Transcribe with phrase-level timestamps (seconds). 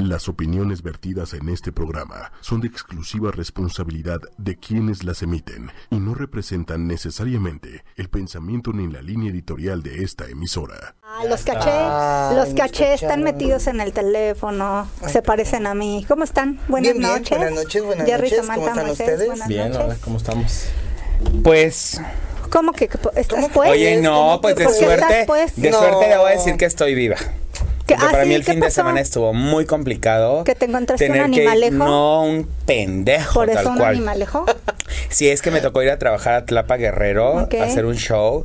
[0.00, 5.96] Las opiniones vertidas en este programa son de exclusiva responsabilidad de quienes las emiten y
[6.00, 10.94] no representan necesariamente el pensamiento ni la línea editorial de esta emisora.
[11.02, 16.06] Ah, los caché, Ay, los caché están metidos en el teléfono, se parecen a mí.
[16.08, 16.58] ¿Cómo están?
[16.66, 17.36] Buenas Bien, bien, noches.
[17.38, 19.26] buenas noches, buenas Jerry, noches, Samantha, ¿cómo están Moisés, ustedes?
[19.28, 19.84] Buenas Bien, noches.
[19.84, 20.64] hola, ¿cómo estamos?
[21.44, 22.00] Pues,
[22.50, 23.70] ¿Cómo que estás ¿Cómo que- pues?
[23.70, 25.56] oye, no, ¿cómo pues que de estás, suerte, pues?
[25.56, 25.78] de No.
[25.78, 27.16] suerte debo decir que estoy viva.
[27.90, 28.28] ¿Qué- Porque ah, para sí?
[28.28, 30.44] mí el ¿Qué fin de semana estuvo muy complicado.
[30.44, 31.84] ¿Que te encontraste un tener que ir- animalejo?
[31.84, 33.90] no, un pendejo, Por eso tal un cual.
[33.96, 34.44] animalejo.
[35.08, 38.44] Sí, es que me tocó ir a trabajar a Tlapa Guerrero, a hacer un show.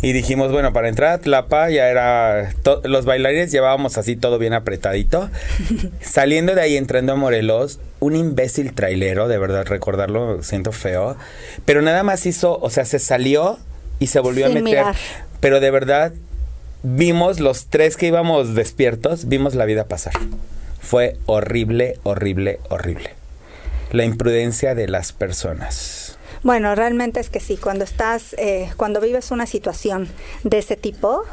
[0.00, 2.52] Y dijimos, bueno, para entrar a Tlapa ya era...
[2.84, 5.28] los bailarines llevábamos así todo bien apretadito.
[6.00, 11.16] Saliendo de ahí, entrando a Morelos, un imbécil trailero, de verdad, recordarlo, siento feo.
[11.64, 13.58] Pero nada más hizo, o sea, se salió
[13.98, 14.78] y se volvió Sin a meter.
[14.80, 14.96] mirar.
[15.40, 16.12] Pero de verdad,
[16.84, 20.12] vimos los tres que íbamos despiertos, vimos la vida pasar.
[20.80, 23.14] Fue horrible, horrible, horrible.
[23.90, 26.18] La imprudencia de las personas.
[26.42, 30.08] Bueno, realmente es que sí, cuando estás, eh, cuando vives una situación
[30.42, 31.24] de ese tipo,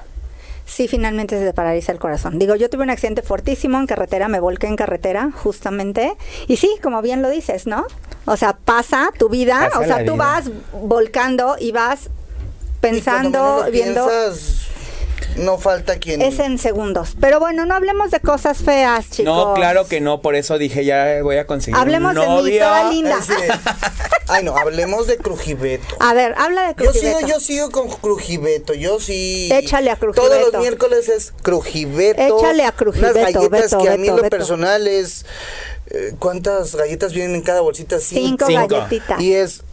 [0.65, 2.39] sí finalmente se te paraliza el corazón.
[2.39, 6.13] Digo, yo tuve un accidente fortísimo en carretera, me volqué en carretera, justamente,
[6.47, 7.85] y sí, como bien lo dices, ¿no?
[8.25, 10.23] O sea, pasa tu vida, Pasa o sea, tú vida.
[10.23, 10.49] vas
[10.81, 14.07] volcando y vas Y cuando pensando, menos lo viendo...
[14.07, 14.67] piensas,
[15.37, 16.21] no falta quien...
[16.21, 17.15] Es en segundos.
[17.19, 19.33] Pero bueno, no hablemos de cosas feas, chicos.
[19.35, 22.59] No, claro que no, por eso dije ya voy a conseguir Hablemos un de mí,
[22.59, 23.19] toda linda.
[24.27, 25.95] Ay, no, hablemos de Crujibeto.
[25.99, 27.27] A ver, habla de Yo sigo, Crujibeto.
[27.27, 29.49] yo sigo con Crujibeto, yo sí.
[29.51, 30.29] Échale a Crujibeto.
[30.29, 32.37] Todos los miércoles es Crujibeto.
[32.39, 35.25] Échale a Crujibeto, Unas galletas Beto, que a mí en lo personal es.
[35.87, 37.99] eh, ¿Cuántas galletas vienen en cada bolsita?
[37.99, 38.67] Cinco, Cinco.
[38.69, 39.19] galletitas.
[39.21, 39.63] Y es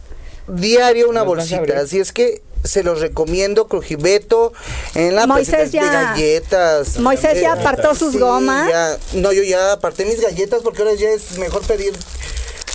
[0.47, 1.79] diario una bolsita.
[1.79, 4.53] Así es que se los recomiendo, Crujibeto.
[4.95, 6.99] En la Moisés presentación de ya- galletas.
[6.99, 8.69] Moisés ya apartó sus gomas.
[8.69, 11.93] ya- no, yo ya aparté mis galletas porque ahora ya es mejor pedir.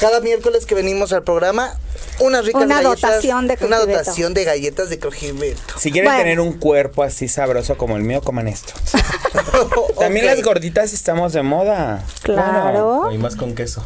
[0.01, 1.79] Cada miércoles que venimos al programa,
[2.19, 3.01] unas ricas Una galletas.
[3.01, 3.99] dotación de Una Crujibeto.
[3.99, 5.79] dotación de galletas de Crujibeto.
[5.79, 6.19] Si quieren Bueno.
[6.25, 8.73] tener un cuerpo así sabroso como el mío, coman esto.
[9.99, 12.05] También las gorditas estamos de moda.
[12.23, 13.11] Claro.
[13.13, 13.85] Y más con queso.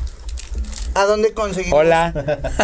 [0.99, 1.79] ¿A dónde conseguimos?
[1.79, 2.13] Hola.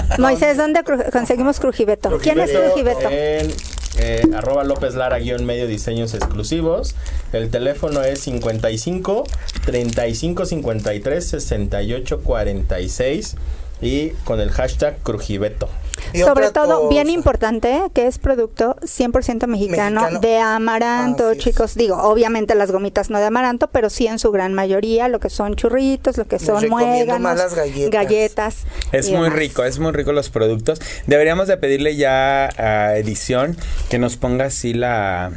[0.18, 2.18] Moisés, ¿dónde cru- conseguimos Crujibeto?
[2.18, 3.08] ¿Quién es Crujibeto?
[3.08, 3.52] En
[3.96, 6.96] eh, arroba López Lara guion medio diseños exclusivos.
[7.32, 9.24] El teléfono es 55
[9.66, 13.36] 35 53 68 46
[13.80, 15.68] y con el hashtag Crujibeto.
[16.12, 20.20] Sobre todo, bien importante, que es producto 100% mexicano, Mexicano.
[20.20, 21.38] de amaranto, es.
[21.38, 21.74] chicos.
[21.74, 25.30] Digo, obviamente las gomitas no de amaranto, pero sí en su gran mayoría, lo que
[25.30, 27.90] son churritos, lo que son muéganos, las galletas.
[27.90, 28.56] galletas
[28.92, 29.38] Es muy demás.
[29.38, 30.80] rico, es muy rico los productos.
[31.06, 33.56] Deberíamos de pedirle ya a edición
[33.90, 35.32] que nos ponga así la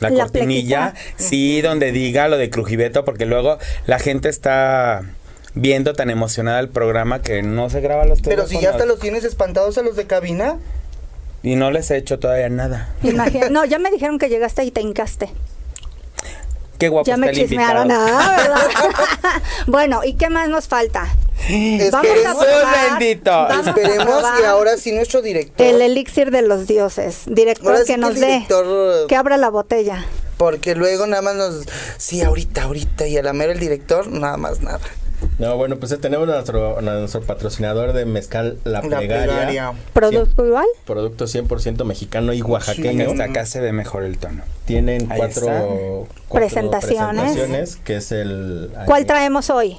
[0.00, 5.02] la, La cortinilla, sí, donde diga lo de Crujibeto, porque luego la gente está
[5.54, 8.50] viendo tan emocionada el programa que no se graba los Pero teléfonos.
[8.50, 10.58] si ya hasta los tienes espantados a los de cabina.
[11.42, 12.92] Y no les he hecho todavía nada.
[13.02, 15.28] Imagina- no, ya me dijeron que llegaste y te hincaste.
[16.78, 18.08] Qué guapo ya me está el chismearon, invitado.
[18.20, 19.42] ah, ¿verdad?
[19.66, 21.08] bueno, ¿y qué más nos falta?
[21.48, 23.48] Vamos a Esperemos, probar- bendito.
[23.66, 25.66] esperemos y ahora sí nuestro director.
[25.66, 27.22] El elixir de los dioses.
[27.26, 28.26] Director Ahora sí que que nos dé.
[28.26, 30.04] director- Que abra la botella.
[30.36, 31.64] Porque luego nada más nos.
[31.96, 33.08] Sí, ahorita, ahorita.
[33.08, 34.78] Y a la mera el director, nada más nada.
[35.38, 39.72] No, bueno, pues eh, tenemos a nuestro, a nuestro patrocinador de mezcal La La Plegaria.
[39.92, 40.66] ¿Producto igual?
[40.84, 43.10] Producto 100% mexicano y Que oaxaqueño.
[43.10, 44.42] hasta acá se ve mejor el tono.
[44.64, 47.22] Tienen cuatro, Presentaciones.
[47.22, 48.70] presentaciones, que es el...
[48.86, 49.76] ¿Cuál traemos hoy?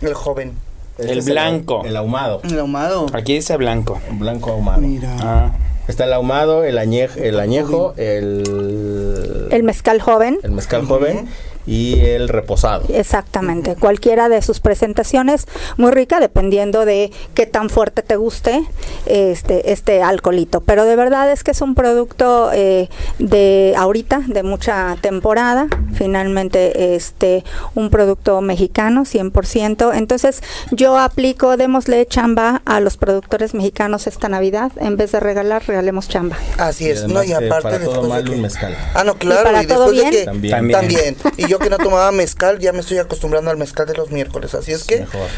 [0.00, 0.54] El joven.
[0.98, 1.84] Este El blanco.
[1.84, 2.40] El, ahumado.
[2.42, 3.06] El ahumado.
[3.12, 4.00] Aquí dice blanco.
[4.12, 4.80] Blanco ahumado.
[4.80, 5.16] Mira.
[5.20, 5.52] Ah,
[5.86, 10.38] Está el ahumado, el, añej, el añejo, el, El mezcal joven.
[10.42, 11.28] el mezcal joven
[11.68, 12.84] y el reposado.
[12.88, 15.46] Exactamente, cualquiera de sus presentaciones,
[15.76, 18.64] muy rica, dependiendo de qué tan fuerte te guste
[19.06, 20.62] este, este alcoholito.
[20.62, 26.94] Pero de verdad es que es un producto eh, de ahorita, de mucha temporada, finalmente
[26.94, 29.94] este un producto mexicano, 100%.
[29.94, 35.62] Entonces yo aplico, démosle chamba a los productores mexicanos esta Navidad, en vez de regalar,
[35.66, 36.36] regalemos chamba.
[36.56, 38.76] Así es, además no, y aparte para todo mal que- un mezcal.
[38.94, 40.24] Ah, no, claro, para y, todo después de que.
[40.24, 40.70] También.
[40.70, 41.16] también.
[41.36, 44.54] Y yo que no tomaba mezcal, ya me estoy acostumbrando al mezcal de los miércoles,
[44.54, 45.28] así es que Mejor.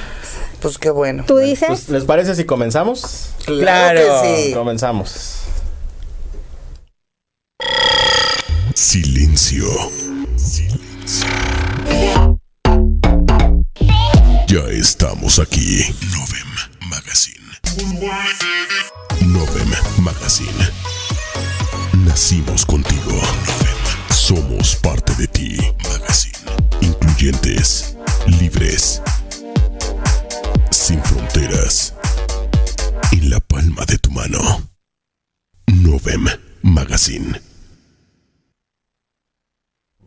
[0.61, 1.25] pues qué bueno.
[1.27, 1.69] ¿Tú dices?
[1.69, 3.31] Pues, ¿Les parece si comenzamos?
[3.45, 4.23] Claro Claro.
[4.23, 4.55] que sí.
[4.55, 5.37] Comenzamos.
[8.75, 9.67] Silencio.
[10.37, 11.27] Silencio.
[14.47, 15.85] Ya estamos aquí.
[16.13, 17.47] Novem Magazine.
[19.27, 20.69] Novem Magazine.
[22.05, 23.13] Nacimos contigo.
[23.13, 23.80] Novem.
[24.31, 25.57] Somos parte de ti.
[25.91, 26.39] Magazine.
[26.83, 27.97] Incluyentes.
[28.39, 29.03] Libres.
[30.71, 31.95] Sin fronteras.
[33.11, 34.39] En la palma de tu mano.
[35.67, 36.27] Novem
[36.63, 37.41] Magazine.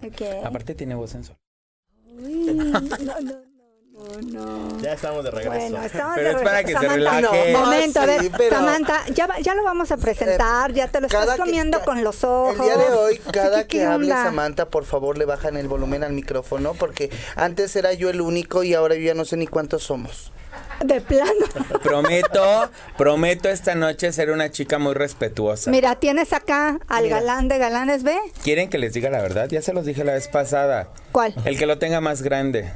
[0.02, 0.22] Ok.
[0.46, 1.38] Aparte tiene voz sensual.
[2.06, 3.53] Uy, no, no,
[3.94, 4.80] no, no.
[4.82, 5.56] Ya estamos de regreso.
[5.56, 6.80] Bueno, estamos Pero de es para regreso.
[6.80, 7.52] que se Samantha, relaje.
[7.54, 11.00] no, momento, a ver, pero- Samantha, ya, va- ya lo vamos a presentar, ya te
[11.00, 12.56] lo estás Cada que- comiendo con los ojos.
[12.60, 14.10] El día de hoy, cada ¿Qué- qué que hable?
[14.10, 18.64] Samantha, por favor, le bajan el volumen al micrófono, porque antes era yo el único
[18.64, 20.32] y ahora yo ya no sé ni cuántos somos.
[20.84, 21.46] De plano.
[21.84, 25.70] Prometo, prometo esta noche ser una chica muy respetuosa.
[25.72, 27.20] Mira, tienes acá al Mira.
[27.20, 28.18] galán de galanes, ¿ve?
[28.44, 29.48] ¿Quieren que les diga la verdad?
[29.50, 30.90] Ya se los dije la vez pasada.
[31.12, 31.34] ¿Cuál?
[31.46, 32.72] El que lo tenga más grande.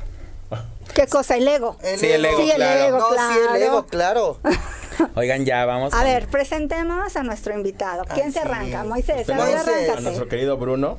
[0.93, 1.35] ¿Qué cosa?
[1.37, 1.77] El ego.
[1.83, 2.79] El Sí, el ego, Sí, el claro.
[2.85, 3.55] ego, no, sí, el claro.
[3.57, 4.37] ego, claro.
[5.15, 5.93] Oigan, ya vamos.
[5.93, 8.03] A con- ver, presentemos a nuestro invitado.
[8.13, 8.83] ¿Quién se arranca?
[8.83, 9.59] Moisés, a ver, Moisés.
[9.59, 10.27] A nuestro arráncate.
[10.29, 10.97] querido Bruno.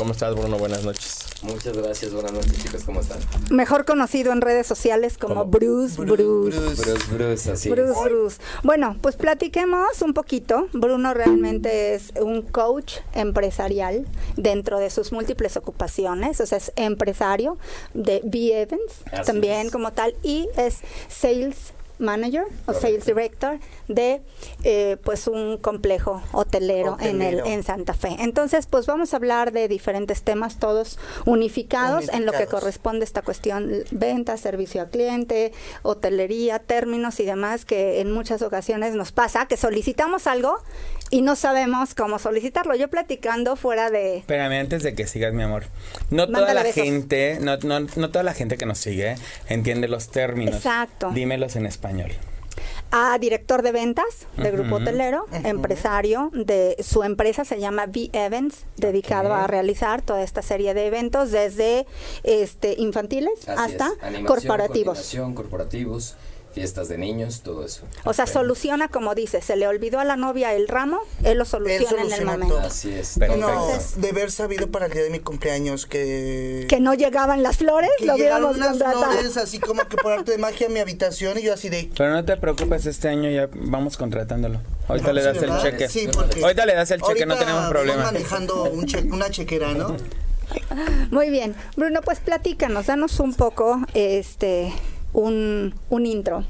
[0.00, 0.56] ¿Cómo estás, Bruno?
[0.56, 1.26] Buenas noches.
[1.42, 3.18] Muchas gracias, buenas noches chicos, ¿cómo están?
[3.50, 6.58] Mejor conocido en redes sociales como Como Bruce Bruce.
[6.58, 8.04] Bruce, Bruce, así Bruce, es.
[8.04, 8.38] Bruce.
[8.62, 10.68] Bueno, pues platiquemos un poquito.
[10.72, 14.06] Bruno realmente es un coach empresarial
[14.38, 17.58] dentro de sus múltiples ocupaciones, o sea, es empresario
[17.92, 19.72] de B Evans Así también es.
[19.72, 23.58] como tal y es sales manager o sales director
[23.88, 24.22] de
[24.64, 28.16] eh, pues un complejo hotelero, en el en Santa Fe.
[28.18, 32.50] Entonces, pues vamos a hablar de diferentes temas todos unificados, en lo que Unificados.
[32.50, 35.52] corresponde esta cuestión venta, servicio al cliente,
[35.82, 40.58] hotelería, términos y demás que en muchas ocasiones nos pasa que solicitamos algo
[41.10, 42.74] y no sabemos cómo solicitarlo.
[42.74, 45.64] Yo platicando fuera de Espérame, antes de que sigas, mi amor.
[46.10, 46.82] No toda la besos.
[46.82, 49.16] gente, no, no, no toda la gente que nos sigue
[49.48, 50.56] entiende los términos.
[50.56, 51.10] Exacto.
[51.10, 52.12] Dímelos en español.
[52.92, 54.76] a director de ventas de Grupo.
[54.76, 60.74] Hotelero, empresario de su empresa se llama V Events, dedicado a realizar toda esta serie
[60.74, 61.86] de eventos desde
[62.24, 64.24] este infantiles Así hasta es.
[64.26, 65.16] Corporativos.
[65.34, 66.16] corporativos,
[66.52, 67.82] fiestas de niños, todo eso.
[68.04, 71.44] O sea, soluciona como dice, se le olvidó a la novia el ramo, él lo
[71.44, 72.54] soluciona en el soluciona momento.
[72.56, 72.66] todo.
[72.66, 73.18] Así es.
[73.18, 73.46] Perfecto.
[73.46, 76.66] No, Entonces- de haber sabido para el día de mi cumpleaños que...
[76.68, 79.04] Que no llegaban las flores, que lo hubiéramos unas contratado.
[79.12, 81.90] flores así como que por arte de magia a mi habitación y yo así de...
[81.96, 84.60] Pero no te preocupes, este año ya vamos contratándolo.
[84.88, 85.62] Ahorita le das Sí, el ¿verdad?
[85.62, 85.88] cheque.
[85.88, 88.04] Sí, porque Ahorita le das el cheque, no tenemos problema.
[88.04, 89.96] manejando un che- una chequera, ¿no?
[91.12, 91.54] Muy bien.
[91.76, 94.72] Bruno, pues platícanos, danos un poco este
[95.12, 96.44] un, un intro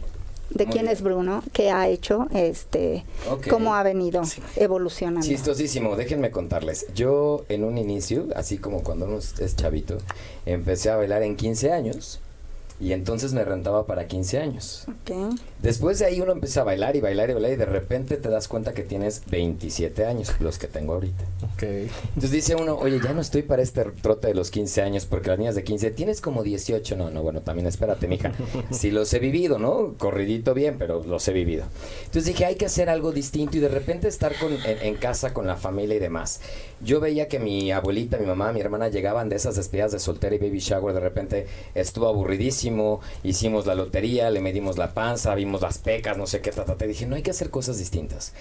[0.51, 0.97] de Muy quién bien.
[0.97, 3.05] es Bruno, qué ha hecho, este,
[3.49, 4.23] cómo ha venido
[4.57, 5.27] evolucionando.
[5.27, 6.87] Chistosísimo, déjenme contarles.
[6.95, 9.99] Yo en un inicio, así como cuando uno es chavito,
[10.47, 12.21] empecé a bailar en 15 años
[12.81, 14.87] y entonces me rentaba para 15 años.
[14.89, 15.39] Ok.
[15.63, 18.31] Después de ahí uno empieza a bailar y bailar y bailar y de repente te
[18.31, 21.25] das cuenta que tienes 27 años, los que tengo ahorita.
[21.53, 21.63] Ok.
[21.63, 25.29] Entonces dice uno, oye, ya no estoy para este trote de los 15 años porque
[25.29, 26.97] las niñas de 15, tienes como 18.
[26.97, 28.33] No, no, bueno, también espérate, mija.
[28.71, 29.95] Sí los he vivido, ¿no?
[29.99, 31.65] Corridito bien, pero los he vivido.
[32.01, 35.35] Entonces dije, hay que hacer algo distinto y de repente estar con, en, en casa
[35.35, 36.41] con la familia y demás.
[36.83, 40.35] Yo veía que mi abuelita, mi mamá, mi hermana llegaban de esas despedidas de soltera
[40.35, 42.70] y baby shower, de repente estuvo aburridísimo,
[43.23, 46.75] hicimos la lotería, le medimos la panza, vimos las pecas, no sé qué, ta, ta.
[46.87, 48.33] Dije, no hay que hacer cosas distintas.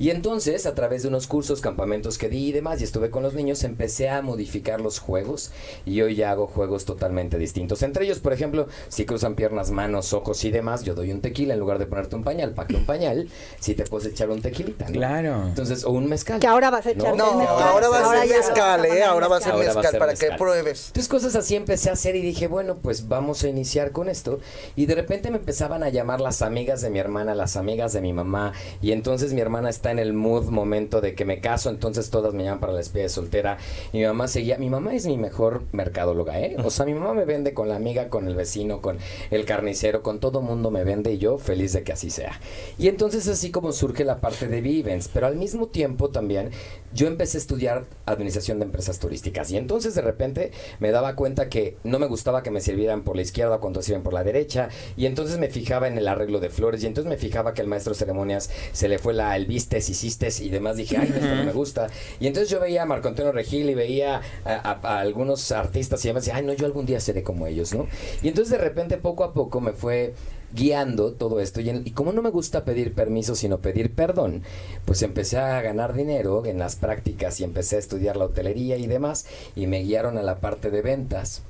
[0.00, 3.22] Y entonces, a través de unos cursos, campamentos que di y demás, y estuve con
[3.22, 5.52] los niños, empecé a modificar los juegos
[5.84, 7.82] y hoy ya hago juegos totalmente distintos.
[7.82, 11.52] Entre ellos, por ejemplo, si cruzan piernas, manos, ojos y demás, yo doy un tequila
[11.52, 13.28] en lugar de ponerte un pañal, para que un pañal,
[13.60, 14.92] si te puedes echar un tequilita, ¿no?
[14.92, 15.42] Claro.
[15.46, 16.40] Entonces, o un mezcal.
[16.40, 17.62] Que ahora vas a echarte No, mezcal.
[17.62, 19.04] ahora va a Ahora ser ya vas a mezcal, poner ¿eh?
[19.04, 20.38] Ahora va a a mezcal para que mezcal.
[20.38, 20.86] pruebes.
[20.86, 24.40] Entonces cosas así empecé a hacer y dije, bueno, pues vamos a iniciar con esto.
[24.76, 28.00] Y de repente me empezaban a llamar las amigas de mi hermana, las amigas de
[28.00, 28.54] mi mamá.
[28.80, 32.34] Y entonces mi hermana está en el mood momento de que me caso, entonces todas
[32.34, 33.58] me llaman para la despedida de soltera.
[33.92, 36.56] Y mi mamá seguía, mi mamá es mi mejor mercadóloga, ¿eh?
[36.64, 38.98] O sea, mi mamá me vende con la amiga, con el vecino, con
[39.30, 42.40] el carnicero, con todo mundo me vende y yo feliz de que así sea.
[42.78, 46.50] Y entonces así como surge la parte de Vivens, pero al mismo tiempo también
[46.92, 51.48] yo empecé a estudiar administración de empresas turísticas y entonces de repente me daba cuenta
[51.48, 54.68] que no me gustaba que me sirvieran por la izquierda cuando sirven por la derecha
[54.96, 57.68] y entonces me fijaba en el arreglo de flores y entonces me fijaba que el
[57.68, 61.34] maestro de ceremonias se le fue la el vistes, hiciste y demás dije, ay, esto
[61.34, 61.86] no me gusta.
[62.18, 66.04] Y entonces yo veía a Marco Antonio Regil y veía a, a- a algunos artistas
[66.04, 67.86] y demás y decía, ay, no, yo algún día seré como ellos, ¿no?
[68.22, 70.14] Y entonces de repente poco a poco me fue
[70.52, 74.42] guiando todo esto y, en- y como no me gusta pedir permiso sino pedir perdón,
[74.84, 78.86] pues empecé a ganar dinero en las prácticas y empecé a estudiar la hotelería y
[78.88, 81.42] demás y me guiaron a la parte de ventas.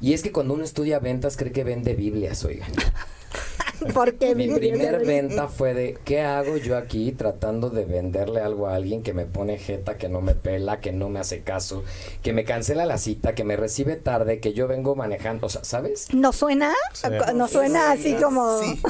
[0.00, 2.70] Y es que cuando uno estudia ventas cree que vende Biblias, oigan.
[3.94, 8.76] Porque Mi primer venta fue de, ¿qué hago yo aquí tratando de venderle algo a
[8.76, 11.82] alguien que me pone jeta, que no me pela, que no me hace caso,
[12.22, 15.64] que me cancela la cita, que me recibe tarde, que yo vengo manejando, o sea,
[15.64, 16.08] ¿sabes?
[16.12, 16.72] ¿No suena?
[17.34, 18.60] ¿No suena así como...?
[18.60, 18.80] Sí.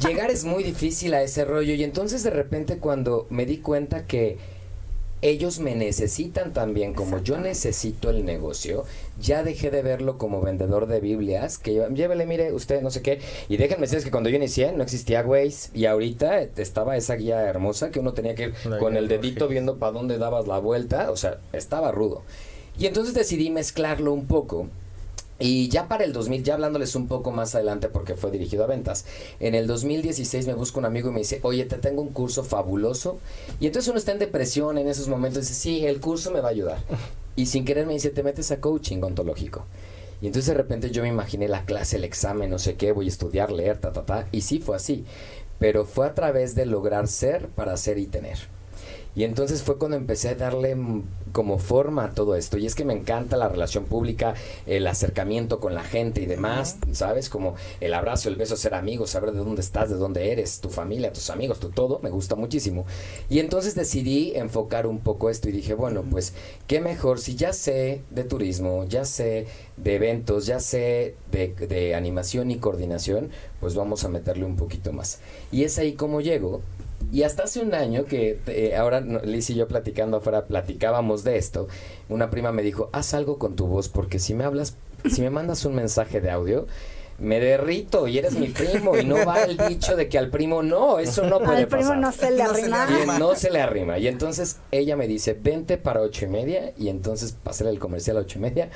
[0.00, 4.06] Llegar es muy difícil a ese rollo y entonces de repente cuando me di cuenta
[4.06, 4.36] que
[5.22, 8.84] ellos me necesitan también como yo necesito el negocio,
[9.20, 13.02] ya dejé de verlo como vendedor de Biblias, que yo, llévele, mire, usted no sé
[13.02, 15.70] qué, y déjenme decirles que cuando yo inicié no existía Waze.
[15.74, 19.48] Y ahorita estaba esa guía hermosa que uno tenía que ir La con el dedito
[19.48, 22.22] viendo para dónde dabas la vuelta, o sea, estaba rudo.
[22.78, 24.68] Y entonces decidí mezclarlo un poco
[25.38, 28.66] y ya para el 2000, ya hablándoles un poco más adelante porque fue dirigido a
[28.66, 29.04] ventas,
[29.38, 32.42] en el 2016 me busca un amigo y me dice, oye, te tengo un curso
[32.42, 33.18] fabuloso.
[33.60, 36.40] Y entonces uno está en depresión en esos momentos y dice, sí, el curso me
[36.40, 36.78] va a ayudar.
[37.36, 39.66] Y sin querer me dice, te metes a coaching ontológico.
[40.22, 43.04] Y entonces de repente yo me imaginé la clase, el examen, no sé qué, voy
[43.04, 44.26] a estudiar, leer, ta, ta, ta.
[44.32, 45.04] Y sí fue así.
[45.58, 48.55] Pero fue a través de lograr ser para ser y tener.
[49.16, 52.58] Y entonces fue cuando empecé a darle mm, como forma a todo esto.
[52.58, 54.34] Y es que me encanta la relación pública,
[54.66, 57.30] el acercamiento con la gente y demás, ¿sabes?
[57.30, 60.68] Como el abrazo, el beso, ser amigos, saber de dónde estás, de dónde eres, tu
[60.68, 62.84] familia, tus amigos, tu todo, me gusta muchísimo.
[63.30, 66.34] Y entonces decidí enfocar un poco esto y dije, bueno, pues
[66.66, 69.46] qué mejor si ya sé de turismo, ya sé
[69.78, 73.30] de eventos, ya sé de, de animación y coordinación,
[73.60, 75.20] pues vamos a meterle un poquito más.
[75.50, 76.60] Y es ahí como llego
[77.12, 81.38] y hasta hace un año que eh, ahora Liz y yo platicando afuera platicábamos de
[81.38, 81.68] esto,
[82.08, 84.76] una prima me dijo, haz algo con tu voz porque si me hablas,
[85.10, 86.66] si me mandas un mensaje de audio,
[87.18, 90.62] me derrito y eres mi primo y no va el dicho de que al primo
[90.62, 91.98] no, eso no puede Al primo pasar.
[91.98, 92.86] No se le arrima.
[92.88, 93.98] Y no se le arrima.
[93.98, 96.72] Y entonces ella me dice, vente para ocho y media.
[96.76, 98.70] Y entonces pasé el comercial a ocho y media.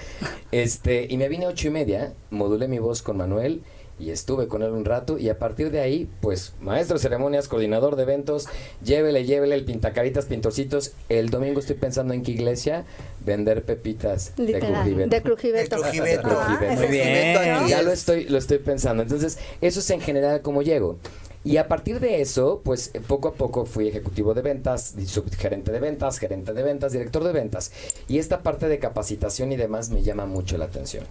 [0.52, 3.62] Este, y me vine a ocho y media, modulé mi voz con Manuel
[4.00, 5.18] y estuve con él un rato.
[5.18, 8.48] Y a partir de ahí, pues, maestro de ceremonias, coordinador de eventos,
[8.82, 10.92] llévele, llévele el pintacaritas, pintorcitos.
[11.08, 12.84] El domingo estoy pensando en qué iglesia
[13.24, 15.76] vender pepitas de Literal, de Crujiveto.
[15.76, 16.28] De Crujiveto.
[16.30, 17.36] Ah, Muy bien.
[17.68, 19.02] Ya lo estoy, lo estoy pensando.
[19.02, 20.98] Entonces, eso es en general como llego.
[21.42, 25.72] Y a partir de eso, pues eh, poco a poco fui ejecutivo de ventas, subgerente
[25.72, 27.72] de ventas, gerente de ventas, director de ventas.
[28.08, 31.04] Y esta parte de capacitación y demás me llama mucho la atención.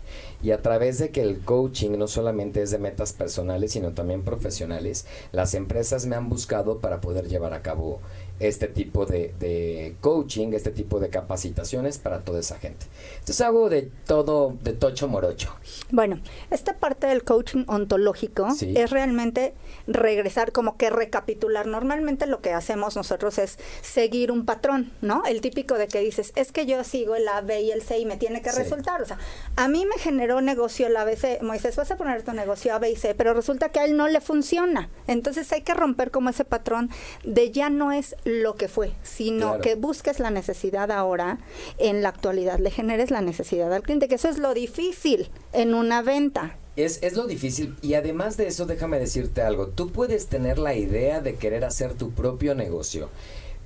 [0.44, 4.24] Y a través de que el coaching no solamente es de metas personales, sino también
[4.24, 8.00] profesionales, las empresas me han buscado para poder llevar a cabo
[8.40, 12.86] este tipo de, de coaching, este tipo de capacitaciones para toda esa gente.
[13.14, 15.56] Entonces hago de todo, de tocho morocho.
[15.92, 16.20] Bueno,
[16.52, 18.74] esta parte del coaching ontológico Sí.
[18.76, 19.54] es realmente
[19.88, 21.66] regresar, como que recapitular.
[21.68, 25.24] Normalmente lo que hacemos nosotros es seguir un patrón, ¿no?
[25.26, 28.00] El típico de que dices, es que yo sigo el A, B y el C
[28.00, 28.60] y me tiene que Sí.
[28.60, 29.02] resultar.
[29.02, 29.18] O sea,
[29.56, 31.42] a mí me generó negocio el ABC.
[31.42, 33.98] Moisés, vas a poner tu negocio A, B y C, pero resulta que a él
[33.98, 34.90] no le funciona.
[35.08, 36.90] Entonces hay que romper como ese patrón
[37.24, 39.62] de ya no es lo que fue, sino Claro.
[39.62, 41.40] que busques la necesidad ahora
[41.78, 45.74] en la actualidad, le generes la necesidad al cliente, que eso es lo difícil en
[45.74, 46.56] una venta.
[46.76, 50.76] Es, es lo difícil y además de eso déjame decirte algo, tú puedes tener la
[50.76, 53.10] idea de querer hacer tu propio negocio,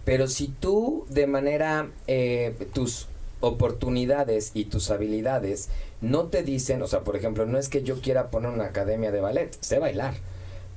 [0.05, 3.08] pero si tú de manera, eh, tus
[3.39, 5.70] oportunidades y tus habilidades
[6.01, 9.12] no te dicen, o sea, por ejemplo, no es que yo quiera poner una academia
[9.12, 10.15] de ballet, sé bailar,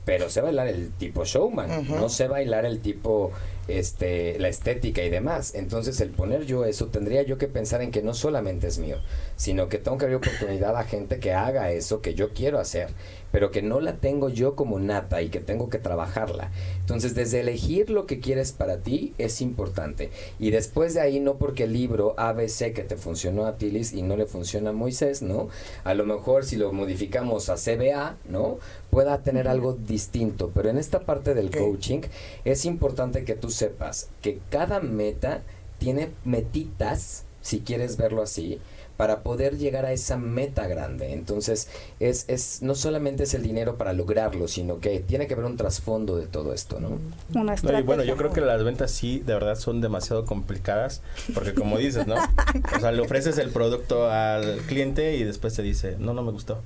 [0.05, 3.33] pero sé bailar el tipo showman, no sé bailar el tipo
[3.69, 5.55] este la estética y demás.
[5.55, 8.99] Entonces, el poner yo eso tendría yo que pensar en que no solamente es mío,
[9.37, 12.89] sino que tengo que abrir oportunidad a gente que haga eso que yo quiero hacer,
[13.33, 16.51] pero que no la tengo yo como nata y que tengo que trabajarla.
[16.81, 20.11] Entonces, desde elegir lo que quieres para ti es importante.
[20.39, 24.03] Y después de ahí, no porque el libro ABC que te funcionó a Tilis y
[24.03, 25.49] no le funciona a Moisés, ¿no?
[25.85, 28.59] A lo mejor si lo modificamos a CBA, ¿no?
[28.91, 30.51] Pueda tener algo distinto.
[30.55, 32.03] Pero en esta parte del coaching
[32.45, 35.43] es importante que tú sepas que cada meta
[35.79, 38.61] tiene metitas, si quieres verlo así,
[38.97, 41.13] para poder llegar a esa meta grande.
[41.13, 41.69] Entonces,
[42.01, 45.57] es, es no solamente es el dinero para lograrlo, sino que tiene que haber un
[45.57, 46.99] trasfondo de todo esto, ¿no?
[47.35, 51.03] Una No, y bueno, yo creo que las ventas sí, de verdad, son demasiado complicadas,
[51.35, 52.17] porque como dices, ¿no?
[52.77, 56.33] O sea, le ofreces el producto al cliente y después te dice, no, no me
[56.33, 56.63] gustó.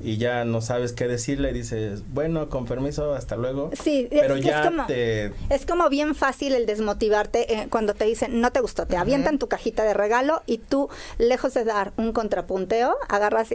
[0.00, 3.70] Y ya no sabes qué decirle, y dices, bueno, con permiso, hasta luego.
[3.82, 5.32] Sí, es pero es ya como- te...
[5.50, 9.38] Es como bien fácil el desmotivarte eh, cuando te dicen no te gustó, te avientan
[9.38, 10.88] tu cajita de regalo y tú,
[11.18, 13.48] lejos de dar un contrapunteo, agarras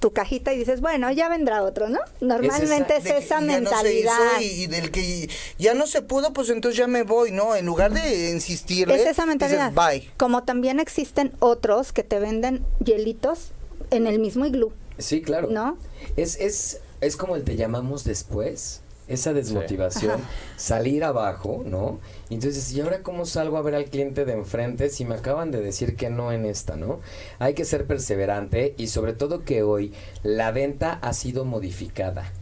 [0.00, 1.98] tu cajita y dices, bueno, ya vendrá otro, ¿no?
[2.20, 4.40] Normalmente es, esa ya no se mentalidad.
[4.40, 5.28] hizo y, y del que
[5.58, 7.54] ya no se pudo, pues entonces ya me voy, ¿no?
[7.56, 8.94] En lugar de insistirle.
[8.94, 9.70] es esa mentalidad.
[9.70, 10.10] dices, bye.
[10.18, 13.52] Como también existen otros que te venden hielitos
[13.90, 15.48] en el mismo iglú, Sí, claro.
[15.50, 15.76] ¿no?
[16.16, 18.82] Es, es es como el te llamamos después.
[19.08, 20.20] Esa desmotivación,
[20.56, 22.00] salir abajo, ¿no?
[22.28, 25.60] Entonces, ¿y ahora cómo salgo a ver al cliente de enfrente si me acaban de
[25.60, 26.98] decir que no en esta, ¿no?
[27.38, 29.92] Hay que ser perseverante y sobre todo que hoy
[30.24, 32.32] la venta ha sido modificada.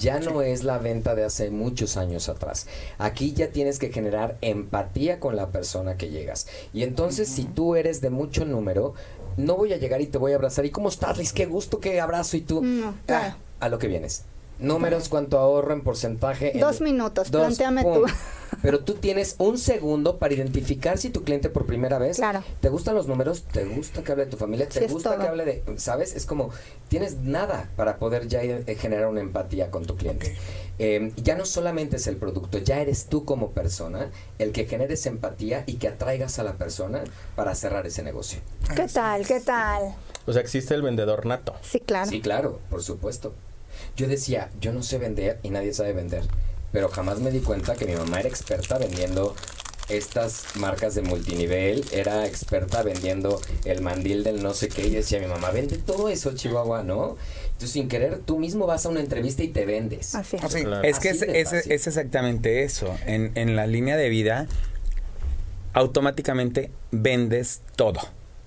[0.00, 2.66] Ya no es la venta de hace muchos años atrás.
[2.98, 6.46] Aquí ya tienes que generar empatía con la persona que llegas.
[6.72, 8.94] Y entonces, si tú eres de mucho número,
[9.38, 10.66] no voy a llegar y te voy a abrazar.
[10.66, 11.32] ¿Y cómo estás, Liz?
[11.32, 12.36] Qué gusto, qué abrazo.
[12.36, 13.34] Y tú, No, claro.
[13.60, 14.24] ah, a lo que vienes.
[14.58, 16.54] Números, cuánto ahorro en porcentaje.
[16.54, 17.94] en- Dos minutos, Dos, plantéame pum.
[17.94, 18.12] tú.
[18.62, 22.42] Pero tú tienes un segundo para identificar si tu cliente por primera vez Claro.
[22.60, 25.44] te gustan los números, te gusta que hable de tu familia, te gusta que hable
[25.44, 26.14] de, ¿sabes?
[26.16, 26.50] Es como
[26.88, 30.34] tienes nada para poder ya eh, generar una empatía con tu cliente.
[30.80, 35.06] Eh, ya no solamente es el producto, ya eres tú como persona el que generes
[35.06, 37.04] empatía y que atraigas a la persona
[37.36, 38.40] para cerrar ese negocio.
[38.74, 39.24] ¿Qué tal?
[39.26, 39.94] ¿Qué tal?
[40.26, 41.54] O sea, existe el vendedor nato.
[41.62, 42.10] Sí, claro.
[42.10, 43.34] Sí, claro, por supuesto.
[43.98, 46.22] Yo decía, yo no sé vender y nadie sabe vender,
[46.70, 49.34] pero jamás me di cuenta que mi mamá era experta vendiendo
[49.88, 55.18] estas marcas de multinivel, era experta vendiendo el mandil del no sé qué y decía
[55.18, 57.16] mi mamá, vende todo eso, Chihuahua, ¿no?
[57.46, 60.14] Entonces sin querer tú mismo vas a una entrevista y te vendes.
[60.14, 60.44] Así es.
[60.44, 60.62] Así.
[60.62, 60.86] Claro.
[60.86, 62.96] Es que es, exactamente eso.
[63.04, 64.46] En, en la línea de vida,
[65.72, 67.98] automáticamente vendes todo.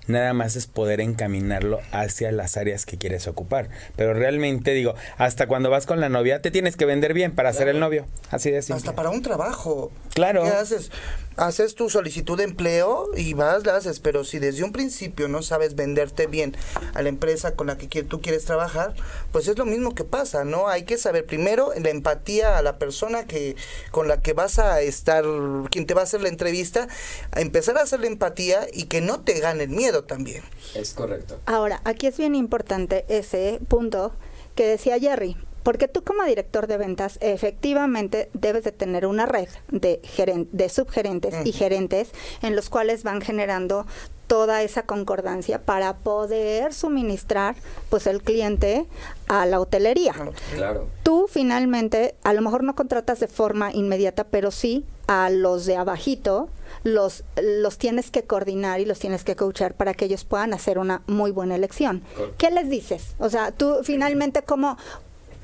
[0.08, 3.68] Nada más es poder encaminarlo hacia las áreas que quieres ocupar.
[3.96, 7.52] Pero realmente digo, hasta cuando vas con la novia, te tienes que vender bien para
[7.52, 8.06] ser el novio.
[8.30, 8.78] Así de simple.
[8.78, 9.92] Hasta para un trabajo.
[10.14, 10.42] Claro.
[10.42, 10.90] ¿Qué haces?
[11.36, 15.40] Haces tu solicitud de empleo y vas, la haces, pero si desde un principio no
[15.40, 16.54] sabes venderte bien
[16.92, 18.94] a la empresa con la que tú quieres trabajar,
[19.30, 20.68] pues es lo mismo que pasa, ¿no?
[20.68, 23.56] Hay que saber primero la empatía a la persona que
[23.90, 25.24] con la que vas a estar,
[25.70, 26.86] quien te va a hacer la entrevista,
[27.30, 30.42] a empezar a hacer la empatía y que no te gane el miedo también.
[30.74, 31.38] Es correcto.
[31.46, 34.12] Ahora, aquí es bien importante ese punto
[34.54, 39.48] que decía Jerry, porque tú como director de ventas efectivamente debes de tener una red
[39.70, 42.10] de, geren- de subgerentes y gerentes
[42.42, 43.86] en los cuales van generando
[44.26, 47.54] toda esa concordancia para poder suministrar
[47.90, 48.86] pues el cliente
[49.28, 50.14] a la hotelería.
[50.56, 50.88] Claro.
[51.02, 55.76] Tú finalmente, a lo mejor no contratas de forma inmediata, pero sí a los de
[55.76, 56.48] abajito
[56.82, 60.78] los, los tienes que coordinar y los tienes que coachar para que ellos puedan hacer
[60.78, 62.02] una muy buena elección.
[62.38, 63.14] ¿Qué les dices?
[63.18, 64.76] O sea, tú finalmente cómo...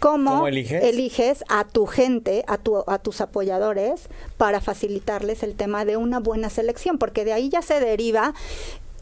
[0.01, 0.85] ¿Cómo, ¿Cómo eliges?
[0.85, 4.03] eliges a tu gente, a, tu, a tus apoyadores,
[4.37, 6.99] para facilitarles el tema de una buena selección?
[6.99, 8.33] Porque de ahí ya se deriva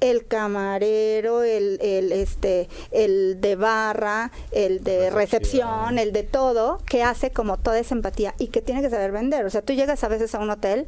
[0.00, 7.02] el camarero, el, el, este, el de barra, el de recepción, el de todo, que
[7.02, 9.44] hace como toda esa empatía y que tiene que saber vender.
[9.44, 10.86] O sea, tú llegas a veces a un hotel